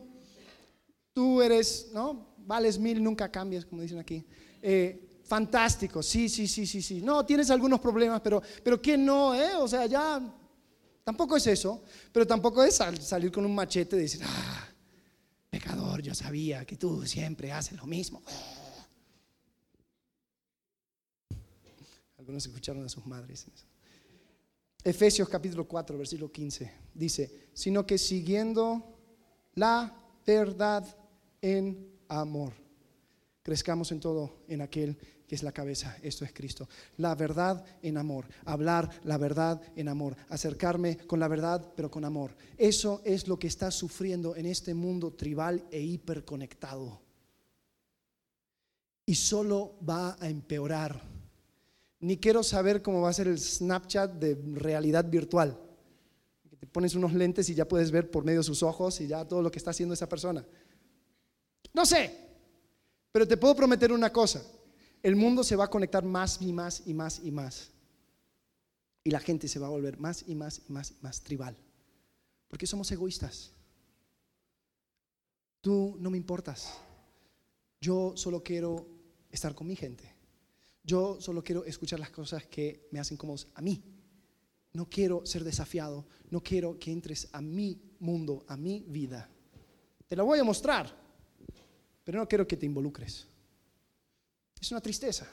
[1.12, 2.28] tú eres, ¿no?
[2.38, 4.26] Vales mil, nunca cambias, como dicen aquí.
[4.62, 7.02] Eh, fantástico, sí, sí, sí, sí, sí.
[7.02, 9.36] No, tienes algunos problemas, pero, pero ¿quién no?
[9.36, 9.54] Eh?
[9.58, 10.22] O sea, ya,
[11.04, 11.84] tampoco es eso,
[12.14, 14.66] pero tampoco es salir con un machete y decir, ah,
[15.50, 18.24] pecador, yo sabía que tú siempre haces lo mismo.
[22.26, 23.46] Algunos escucharon a sus madres.
[24.84, 26.72] Efesios capítulo 4, versículo 15.
[26.92, 28.98] Dice, sino que siguiendo
[29.54, 29.96] la
[30.26, 30.84] verdad
[31.40, 32.54] en amor.
[33.44, 34.98] Crezcamos en todo en aquel
[35.28, 36.68] que es la cabeza, esto es Cristo.
[36.98, 42.06] La verdad en amor, hablar la verdad en amor, acercarme con la verdad pero con
[42.06, 42.36] amor.
[42.58, 47.00] Eso es lo que está sufriendo en este mundo tribal e hiperconectado.
[49.06, 51.15] Y solo va a empeorar
[52.00, 55.60] ni quiero saber cómo va a ser el Snapchat de realidad virtual.
[56.50, 59.08] Que te pones unos lentes y ya puedes ver por medio de sus ojos y
[59.08, 60.46] ya todo lo que está haciendo esa persona.
[61.74, 62.16] No sé,
[63.12, 64.44] pero te puedo prometer una cosa.
[65.02, 67.72] El mundo se va a conectar más y más y más y más.
[69.04, 71.56] Y la gente se va a volver más y más y más y más tribal.
[72.48, 73.52] Porque somos egoístas.
[75.62, 76.74] Tú no me importas.
[77.82, 78.88] Yo solo quiero
[79.30, 80.15] estar con mi gente.
[80.86, 83.84] Yo solo quiero escuchar las cosas que me hacen cómodos a mí.
[84.74, 89.28] No quiero ser desafiado, no quiero que entres a mi mundo, a mi vida.
[90.08, 90.96] Te la voy a mostrar,
[92.04, 93.28] pero no quiero que te involucres.
[94.62, 95.28] Es una tristeza.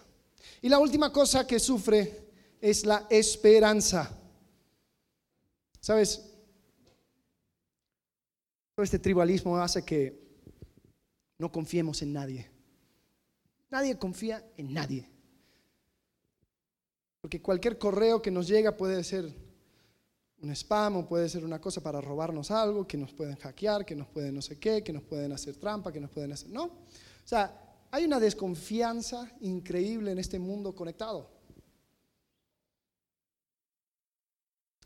[0.63, 2.31] Y la última cosa que sufre
[2.61, 4.19] es la esperanza.
[5.81, 6.23] ¿Sabes?
[8.75, 10.19] Todo este tribalismo hace que
[11.37, 12.51] no confiemos en nadie.
[13.71, 15.13] Nadie confía en nadie.
[17.23, 19.33] Porque cualquier correo que nos llega puede ser
[20.43, 23.95] un spam o puede ser una cosa para robarnos algo, que nos pueden hackear, que
[23.95, 26.51] nos pueden no sé qué, que nos pueden hacer trampa, que nos pueden hacer...
[26.51, 26.65] No.
[26.65, 31.31] O sea, hay una desconfianza increíble en este mundo conectado.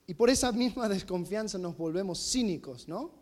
[0.06, 3.12] Y por esa misma desconfianza nos volvemos cínicos, ¿no?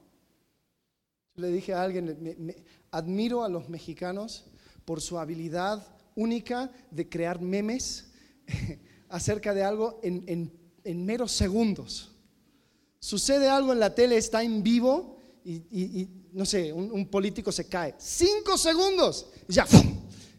[1.36, 4.46] Le dije a alguien, admiro a los mexicanos
[4.84, 5.86] por su habilidad
[6.16, 8.10] única de crear memes
[9.14, 10.50] acerca de algo en,
[11.06, 12.10] meros segundos.
[12.98, 17.94] Sucede algo en la tele, está en vivo y, no sé, un, político se cae.
[17.96, 19.68] Cinco segundos y ya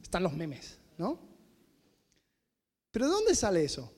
[0.04, 1.18] están los memes, ¿no?
[2.92, 3.90] Pero ¿de dónde sale eso?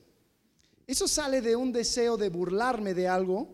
[0.86, 3.48] Eso sale de un deseo de burlarme de algo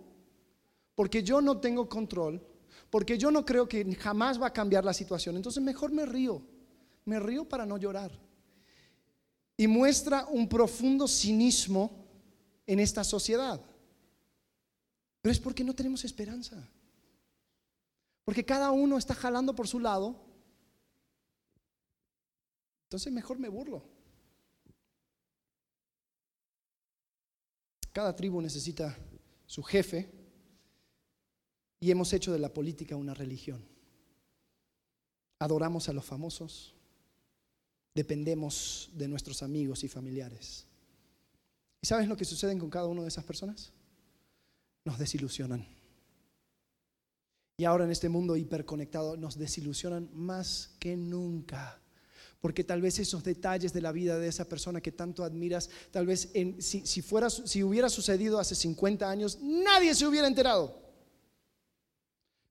[0.95, 2.47] porque yo no tengo control,
[2.91, 5.37] porque yo no creo que jamás va a cambiar la situación.
[5.37, 6.43] Entonces mejor me río,
[7.07, 8.24] me río para no llorar
[9.57, 12.05] y muestra un profundo cinismo
[12.67, 13.61] en esta sociedad.
[15.21, 16.69] Pero es porque no tenemos esperanza.
[18.25, 20.21] Porque cada uno está jalando por su lado.
[22.85, 23.85] Entonces mejor me burlo.
[27.93, 28.99] Cada tribu necesita
[29.47, 30.11] su jefe
[31.79, 33.65] y hemos hecho de la política una religión.
[35.39, 36.74] Adoramos a los famosos,
[37.95, 40.67] dependemos de nuestros amigos y familiares.
[41.81, 43.73] ¿Y sabes lo que sucede con cada una de esas personas?
[44.85, 45.67] Nos desilusionan.
[47.57, 51.81] Y ahora en este mundo hiperconectado nos desilusionan más que nunca.
[52.41, 56.05] Porque tal vez esos detalles de la vida de esa persona que tanto admiras, tal
[56.05, 60.84] vez si, si hubiera sucedido hace 50 años, nadie se hubiera enterado.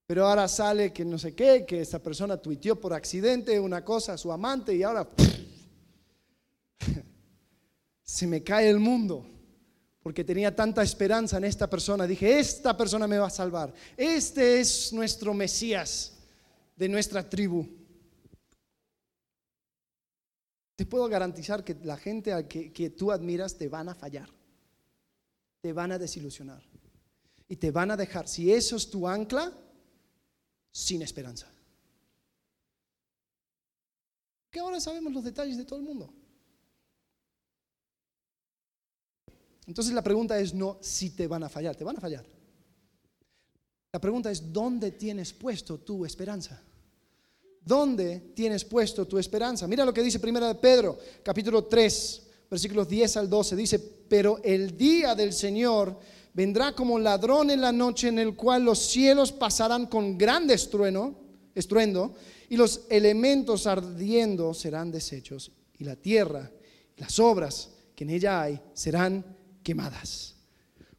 [0.06, 4.14] Pero ahora sale que no sé qué, que esa persona tuiteó por accidente una cosa
[4.14, 5.10] a su amante y ahora
[8.04, 9.26] se me cae el mundo
[10.04, 12.06] porque tenía tanta esperanza en esta persona.
[12.06, 13.74] Dije, esta persona me va a salvar.
[13.96, 16.18] Este es nuestro Mesías
[16.76, 17.66] de nuestra tribu.
[20.76, 24.30] Te puedo garantizar que la gente que, que tú admiras te van a fallar,
[25.62, 26.62] te van a desilusionar
[27.48, 28.28] y te van a dejar.
[28.28, 29.54] Si eso es tu ancla,
[30.74, 31.48] sin esperanza.
[34.50, 36.14] Que ahora sabemos los detalles de todo el mundo.
[39.66, 42.26] Entonces la pregunta es no si te van a fallar, te van a fallar.
[43.94, 46.62] La pregunta es ¿dónde tienes puesto tu esperanza?
[47.62, 49.68] ¿Dónde tienes puesto tu esperanza?
[49.68, 53.56] Mira lo que dice Primera de Pedro, capítulo 3, versículos 10 al 12.
[53.56, 55.98] Dice, pero el día del Señor
[56.34, 61.16] vendrá como ladrón en la noche en el cual los cielos pasarán con gran estruendo,
[61.54, 62.16] estruendo
[62.50, 66.52] y los elementos ardiendo serán deshechos y la tierra
[66.98, 69.26] las obras que en ella hay serán
[69.64, 70.36] quemadas.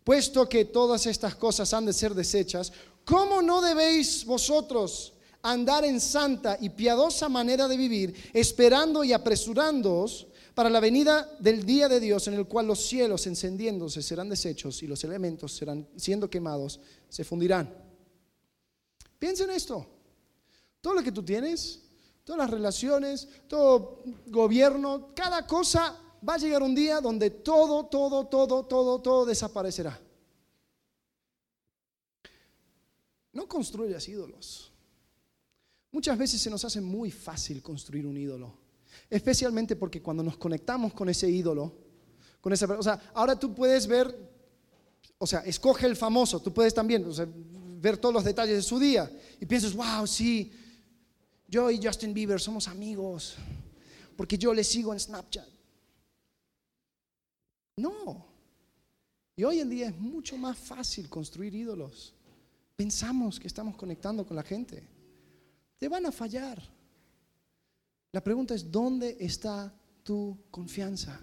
[0.03, 2.73] Puesto que todas estas cosas han de ser deshechas,
[3.05, 10.27] ¿cómo no debéis vosotros andar en santa y piadosa manera de vivir, esperando y apresurándoos
[10.55, 14.83] para la venida del día de Dios en el cual los cielos encendiéndose serán deshechos
[14.83, 16.79] y los elementos serán siendo quemados,
[17.09, 17.75] se fundirán.
[19.19, 19.85] Piensa en esto.
[20.81, 21.81] Todo lo que tú tienes,
[22.23, 28.27] todas las relaciones, todo gobierno, cada cosa va a llegar un día donde todo, todo,
[28.27, 30.01] todo, todo, todo desaparecerá.
[33.33, 34.71] No construyas ídolos.
[35.91, 38.64] Muchas veces se nos hace muy fácil construir un ídolo.
[39.11, 41.73] Especialmente porque cuando nos conectamos con ese ídolo,
[42.41, 44.15] con esa, o sea, ahora tú puedes ver,
[45.19, 47.07] o sea, escoge el famoso, tú puedes también
[47.81, 50.53] ver todos los detalles de su día y piensas, wow, sí,
[51.49, 53.37] yo y Justin Bieber somos amigos,
[54.17, 55.49] porque yo le sigo en Snapchat.
[57.77, 58.27] No.
[59.37, 62.15] Y hoy en día es mucho más fácil construir ídolos.
[62.77, 64.83] Pensamos que estamos conectando con la gente.
[65.79, 66.63] Te van a fallar.
[68.15, 71.21] La pregunta es, ¿dónde está tu confianza?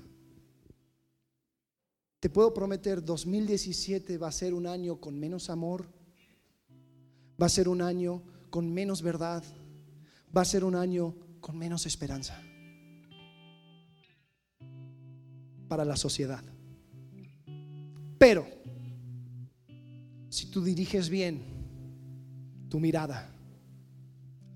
[2.19, 5.87] Te puedo prometer, 2017 va a ser un año con menos amor,
[7.41, 9.41] va a ser un año con menos verdad,
[10.35, 12.37] va a ser un año con menos esperanza
[15.69, 16.43] para la sociedad.
[18.17, 18.45] Pero,
[20.27, 21.41] si tú diriges bien
[22.67, 23.33] tu mirada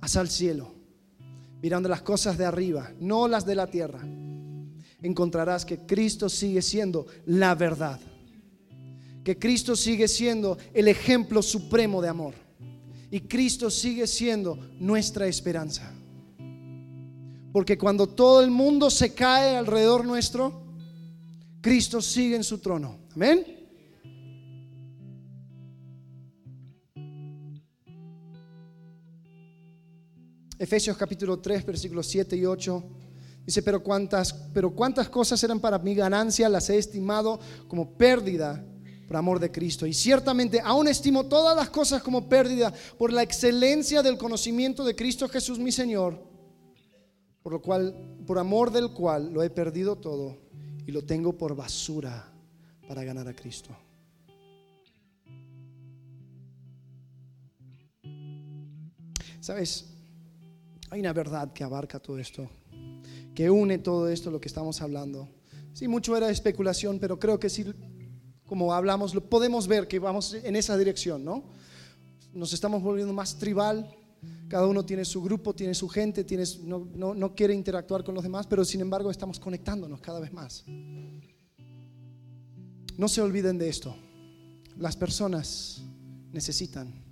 [0.01, 0.74] hacia el cielo,
[1.65, 3.99] mirando las cosas de arriba, no las de la tierra,
[5.01, 7.99] encontrarás que Cristo sigue siendo la verdad.
[9.23, 12.35] Que Cristo sigue siendo el ejemplo supremo de amor.
[13.09, 15.91] Y Cristo sigue siendo nuestra esperanza.
[17.51, 20.67] Porque cuando todo el mundo se cae alrededor nuestro,
[21.61, 22.99] Cristo sigue en su trono.
[23.15, 23.54] Amén.
[30.57, 32.83] Efesios capítulo 3, versículos 7 y 8.
[33.45, 38.65] Dice, pero cuántas, pero cuántas cosas eran para mi ganancia, las he estimado como pérdida
[39.07, 39.85] por amor de Cristo.
[39.85, 44.95] Y ciertamente aún estimo todas las cosas como pérdida por la excelencia del conocimiento de
[44.95, 46.19] Cristo Jesús mi Señor,
[47.43, 50.37] por lo cual, por amor del cual lo he perdido todo
[50.87, 52.31] y lo tengo por basura
[52.87, 53.75] para ganar a Cristo.
[59.39, 59.94] ¿Sabes?
[60.95, 62.49] Hay una verdad que abarca todo esto,
[63.35, 65.27] que une todo esto, lo que estamos hablando.
[65.73, 67.65] Sí, mucho era especulación, pero creo que sí,
[68.45, 71.43] como hablamos, podemos ver que vamos en esa dirección, ¿no?
[72.31, 73.93] Nos estamos volviendo más tribal,
[74.47, 78.15] cada uno tiene su grupo, tiene su gente, tiene, no, no, no quiere interactuar con
[78.15, 80.63] los demás, pero sin embargo estamos conectándonos cada vez más.
[82.95, 83.93] No se olviden de esto.
[84.77, 85.81] Las personas
[86.31, 87.03] necesitan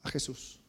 [0.00, 0.59] a Jesús.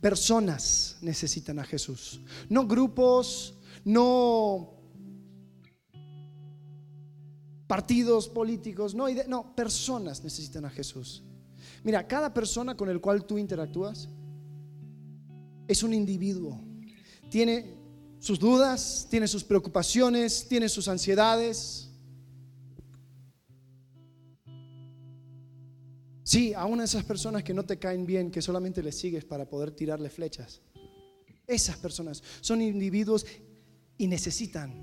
[0.00, 2.20] Personas necesitan a Jesús.
[2.48, 4.76] No grupos, no
[7.66, 11.22] partidos políticos, no, no, personas necesitan a Jesús.
[11.82, 14.08] Mira, cada persona con el cual tú interactúas
[15.68, 16.60] es un individuo.
[17.30, 17.74] Tiene
[18.18, 21.85] sus dudas, tiene sus preocupaciones, tiene sus ansiedades,
[26.26, 29.70] Sí, aún esas personas que no te caen bien, que solamente les sigues para poder
[29.70, 30.60] tirarle flechas.
[31.46, 33.24] Esas personas son individuos
[33.96, 34.74] y necesitan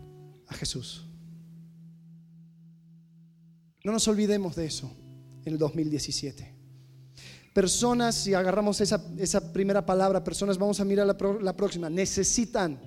[0.48, 1.06] a Jesús.
[3.84, 4.90] No nos olvidemos de eso
[5.44, 6.56] en el 2017.
[7.54, 12.80] Personas, si agarramos esa, esa primera palabra, personas, vamos a mirar la próxima, necesitan.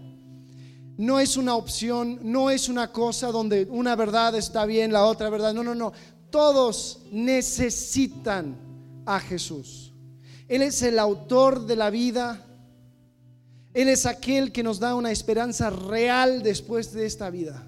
[0.96, 5.28] No es una opción, no es una cosa donde una verdad está bien, la otra
[5.28, 5.52] verdad.
[5.52, 5.92] No, no, no.
[6.37, 8.59] Todos necesitan
[9.07, 9.91] a Jesús.
[10.47, 12.45] Él es el autor de la vida.
[13.72, 17.66] Él es aquel que nos da una esperanza real después de esta vida.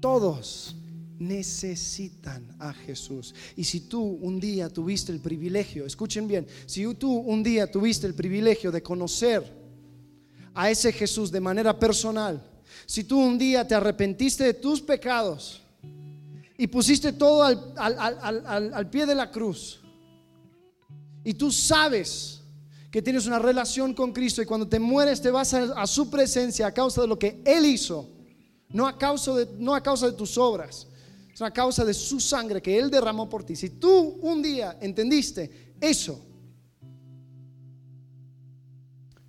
[0.00, 0.76] Todos
[1.18, 3.34] necesitan a Jesús.
[3.56, 8.06] Y si tú un día tuviste el privilegio, escuchen bien, si tú un día tuviste
[8.06, 9.42] el privilegio de conocer
[10.54, 12.40] a ese Jesús de manera personal,
[12.86, 15.65] si tú un día te arrepentiste de tus pecados,
[16.58, 19.80] y pusiste todo al, pie de la cruz.
[21.24, 22.40] Y tú sabes
[22.90, 26.68] que tienes una relación con Cristo y cuando te mueres te vas a, su presencia
[26.68, 28.08] a causa de lo que Él hizo,
[28.70, 30.86] no a, causa de, no a causa de tus obras,
[31.32, 33.54] es a causa de su sangre que Él derramó por ti.
[33.56, 36.18] Si tú un día entendiste eso,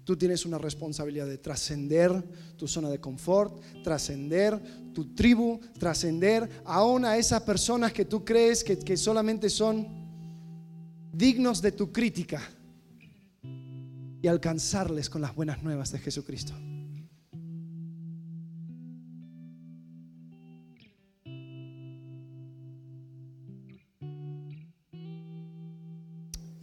[0.08, 2.24] tú tienes una responsabilidad de trascender
[2.56, 4.58] tu zona de confort, trascender
[4.94, 9.86] tu tribu, trascender aún a esas personas que tú crees que, que solamente son
[11.12, 12.42] dignos de tu crítica
[14.22, 16.54] y alcanzarles con las buenas nuevas de Jesucristo.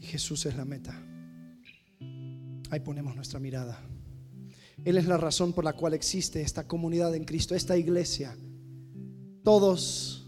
[0.00, 1.13] Jesús es la meta.
[2.74, 3.80] Ahí ponemos nuestra mirada.
[4.84, 8.36] Él es la razón por la cual existe esta comunidad en Cristo, esta iglesia.
[9.44, 10.26] Todos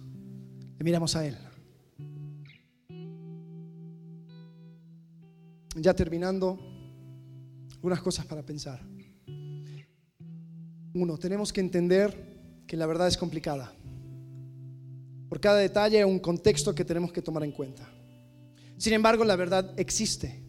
[0.78, 1.36] le miramos a Él.
[5.74, 6.56] Ya terminando,
[7.82, 8.80] unas cosas para pensar.
[10.94, 13.74] Uno, tenemos que entender que la verdad es complicada.
[15.28, 17.92] Por cada detalle hay un contexto que tenemos que tomar en cuenta.
[18.76, 20.45] Sin embargo, la verdad existe.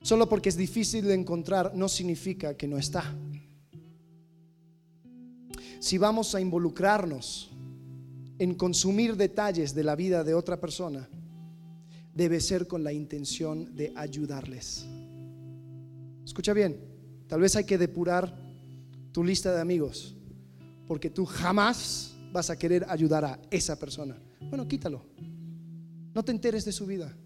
[0.00, 3.04] Solo porque es difícil de encontrar no significa que no está.
[5.80, 7.50] Si vamos a involucrarnos
[8.38, 11.08] en consumir detalles de la vida de otra persona,
[12.14, 14.86] debe ser con la intención de ayudarles.
[16.24, 16.80] Escucha bien,
[17.26, 18.36] tal vez hay que depurar
[19.12, 20.16] tu lista de amigos,
[20.86, 24.16] porque tú jamás vas a querer ayudar a esa persona.
[24.48, 25.04] Bueno, quítalo.
[26.14, 27.16] No te enteres de su vida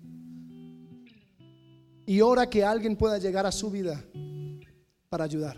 [2.07, 4.03] y ora que alguien pueda llegar a su vida
[5.09, 5.57] para ayudar.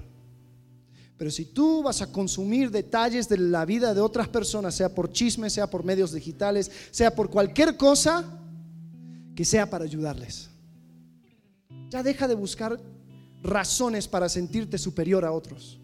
[1.17, 5.13] Pero si tú vas a consumir detalles de la vida de otras personas, sea por
[5.13, 8.25] chisme, sea por medios digitales, sea por cualquier cosa,
[9.35, 10.51] que sea para ayudarles.
[11.91, 12.81] Ya deja de buscar
[13.43, 15.79] razones para sentirte superior a otros.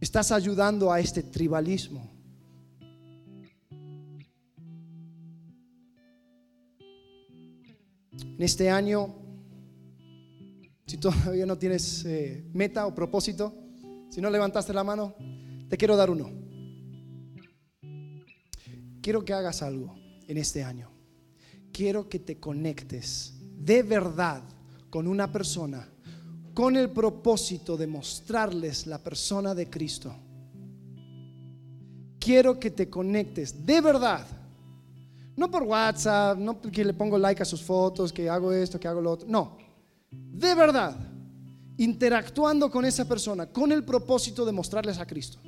[0.00, 2.19] Estás ayudando a este tribalismo.
[8.40, 9.14] En este año,
[10.86, 13.52] si todavía no tienes eh, meta o propósito,
[14.08, 15.14] si no levantaste la mano,
[15.68, 16.30] te quiero dar uno.
[19.02, 19.94] Quiero que hagas algo
[20.26, 20.90] en este año.
[21.70, 24.42] Quiero que te conectes de verdad
[24.88, 25.86] con una persona
[26.54, 30.16] con el propósito de mostrarles la persona de Cristo.
[32.18, 34.26] Quiero que te conectes de verdad.
[35.40, 38.86] No por WhatsApp, no porque le pongo like a sus fotos, que hago esto, que
[38.86, 39.26] hago lo otro.
[39.26, 39.56] No,
[40.10, 40.94] de verdad,
[41.78, 45.38] interactuando con esa persona con el propósito de mostrarles a Cristo.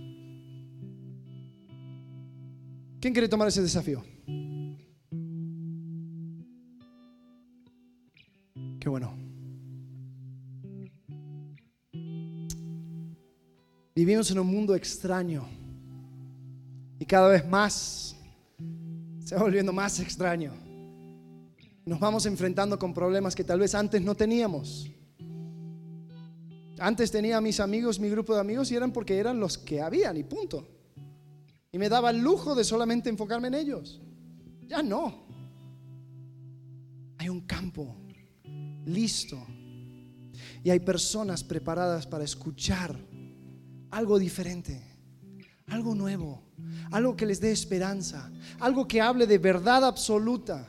[3.03, 4.03] ¿Quién quiere tomar ese desafío?
[8.81, 9.15] Qué bueno.
[13.95, 15.47] Vivimos en un mundo extraño
[16.99, 18.17] y cada vez más
[19.33, 20.53] se va volviendo más extraño.
[21.87, 24.91] Nos vamos enfrentando con problemas que tal vez antes no teníamos.
[26.79, 29.81] Antes tenía a mis amigos, mi grupo de amigos, y eran porque eran los que
[29.81, 30.69] habían, y punto.
[31.73, 34.03] Y me daba el lujo de solamente enfocarme en ellos.
[34.67, 35.25] Ya no.
[37.17, 37.97] Hay un campo
[38.85, 39.43] listo.
[40.63, 42.95] Y hay personas preparadas para escuchar
[43.91, 44.83] algo diferente,
[45.69, 46.52] algo nuevo,
[46.91, 50.69] algo que les dé esperanza, algo que hable de verdad absoluta,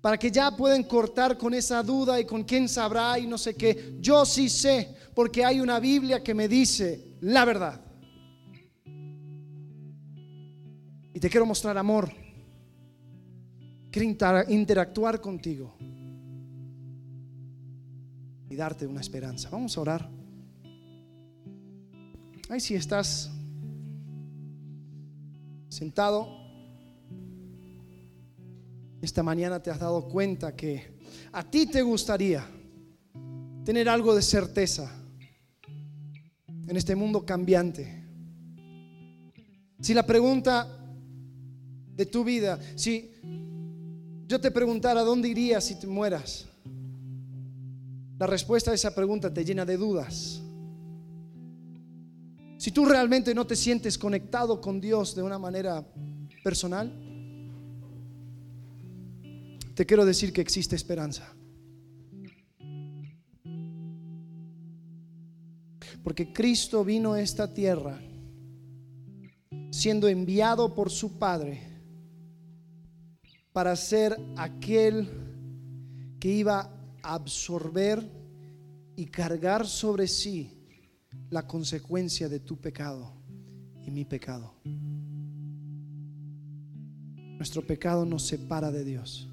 [0.00, 3.54] para que ya pueden cortar con esa duda y con quién sabrá y no sé
[3.54, 3.96] qué.
[4.00, 7.80] Yo sí sé, porque hay una Biblia que me dice la verdad.
[11.14, 12.12] Y te quiero mostrar amor.
[13.90, 15.74] Quiero interactuar contigo
[18.50, 19.48] y darte una esperanza.
[19.50, 20.10] Vamos a orar.
[22.50, 23.30] Ay, si estás
[25.74, 26.28] sentado,
[29.02, 30.94] esta mañana te has dado cuenta que
[31.32, 32.46] a ti te gustaría
[33.64, 34.88] tener algo de certeza
[36.68, 38.04] en este mundo cambiante.
[39.80, 40.68] Si la pregunta
[41.96, 43.10] de tu vida, si
[44.28, 46.46] yo te preguntara dónde irías si te mueras,
[48.16, 50.43] la respuesta a esa pregunta te llena de dudas.
[52.64, 55.86] Si tú realmente no te sientes conectado con Dios de una manera
[56.42, 56.90] personal,
[59.74, 61.30] te quiero decir que existe esperanza.
[66.02, 68.00] Porque Cristo vino a esta tierra
[69.70, 71.60] siendo enviado por su Padre
[73.52, 75.06] para ser aquel
[76.18, 76.60] que iba
[77.02, 78.10] a absorber
[78.96, 80.53] y cargar sobre sí
[81.30, 83.12] la consecuencia de tu pecado
[83.86, 84.54] y mi pecado.
[87.36, 89.28] Nuestro pecado nos separa de Dios.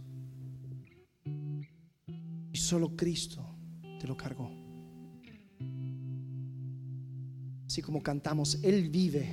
[2.52, 3.46] Y solo Cristo
[4.00, 4.52] te lo cargó.
[7.66, 9.30] Así como cantamos, Él vive.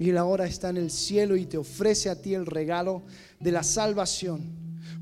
[0.00, 3.04] Y Él ahora está en el cielo y te ofrece a ti el regalo
[3.38, 4.40] de la salvación.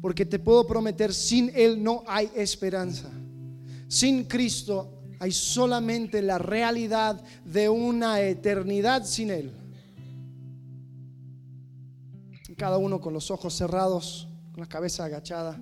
[0.03, 3.11] Porque te puedo prometer, sin Él no hay esperanza.
[3.89, 9.53] Sin Cristo hay solamente la realidad de una eternidad sin Él.
[12.57, 15.61] Cada uno con los ojos cerrados, con la cabeza agachada.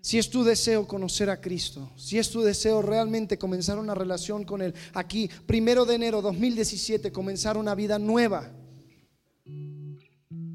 [0.00, 4.42] Si es tu deseo conocer a Cristo, si es tu deseo realmente comenzar una relación
[4.42, 8.50] con Él, aquí, primero de enero 2017, comenzar una vida nueva.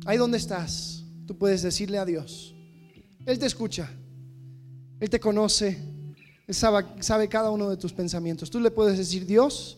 [0.05, 2.53] Ahí donde estás, tú puedes decirle a Dios.
[3.25, 3.89] Él te escucha,
[4.99, 5.96] Él te conoce,
[6.47, 8.49] él sabe, cada uno de tus pensamientos.
[8.49, 9.77] Tú le puedes decir, Dios,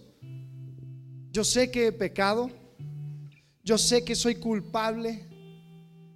[1.32, 2.51] yo sé que he pecado,
[3.63, 5.26] yo sé que soy culpable,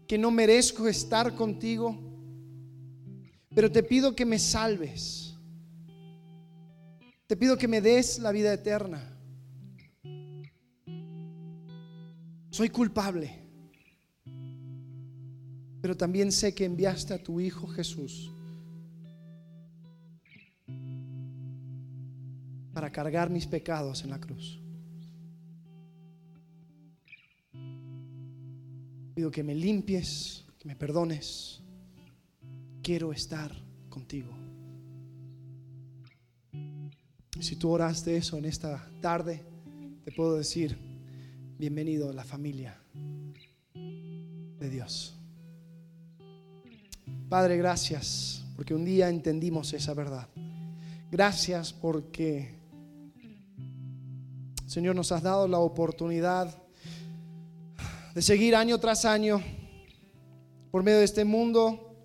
[0.07, 1.99] que no merezco estar contigo,
[3.55, 5.35] pero te pido que me salves.
[7.25, 9.09] Te pido que me des la vida eterna.
[12.51, 13.39] Soy culpable,
[15.81, 18.29] pero también sé que enviaste a tu Hijo Jesús
[22.83, 24.59] para cargar mis pecados en la cruz.
[29.15, 31.61] Pido que me limpies, que me perdones.
[32.81, 33.55] Quiero estar
[33.87, 34.33] contigo.
[37.39, 39.41] Si tú oraste eso en esta tarde,
[40.03, 40.77] te puedo decir,
[41.57, 42.77] bienvenido a la familia
[44.59, 45.15] de Dios.
[47.29, 50.27] Padre, gracias porque un día entendimos esa verdad.
[51.09, 52.61] Gracias porque
[54.73, 56.51] Señor, nos has dado la oportunidad
[58.15, 59.39] de seguir año tras año
[60.71, 61.95] por medio de este mundo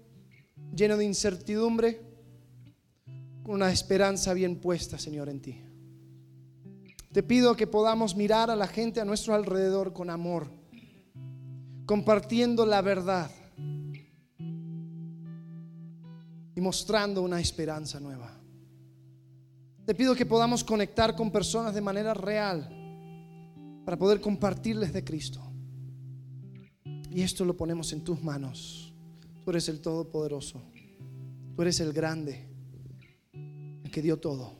[0.76, 2.02] lleno de incertidumbre,
[3.42, 5.62] con una esperanza bien puesta, Señor, en ti.
[7.10, 10.50] Te pido que podamos mirar a la gente a nuestro alrededor con amor,
[11.86, 13.30] compartiendo la verdad
[16.54, 18.37] y mostrando una esperanza nueva.
[19.88, 22.68] Te pido que podamos conectar con personas de manera real
[23.86, 25.40] para poder compartirles de Cristo.
[27.10, 28.92] Y esto lo ponemos en tus manos.
[29.42, 30.60] Tú eres el Todopoderoso.
[31.56, 32.50] Tú eres el grande,
[33.32, 34.57] el que dio todo.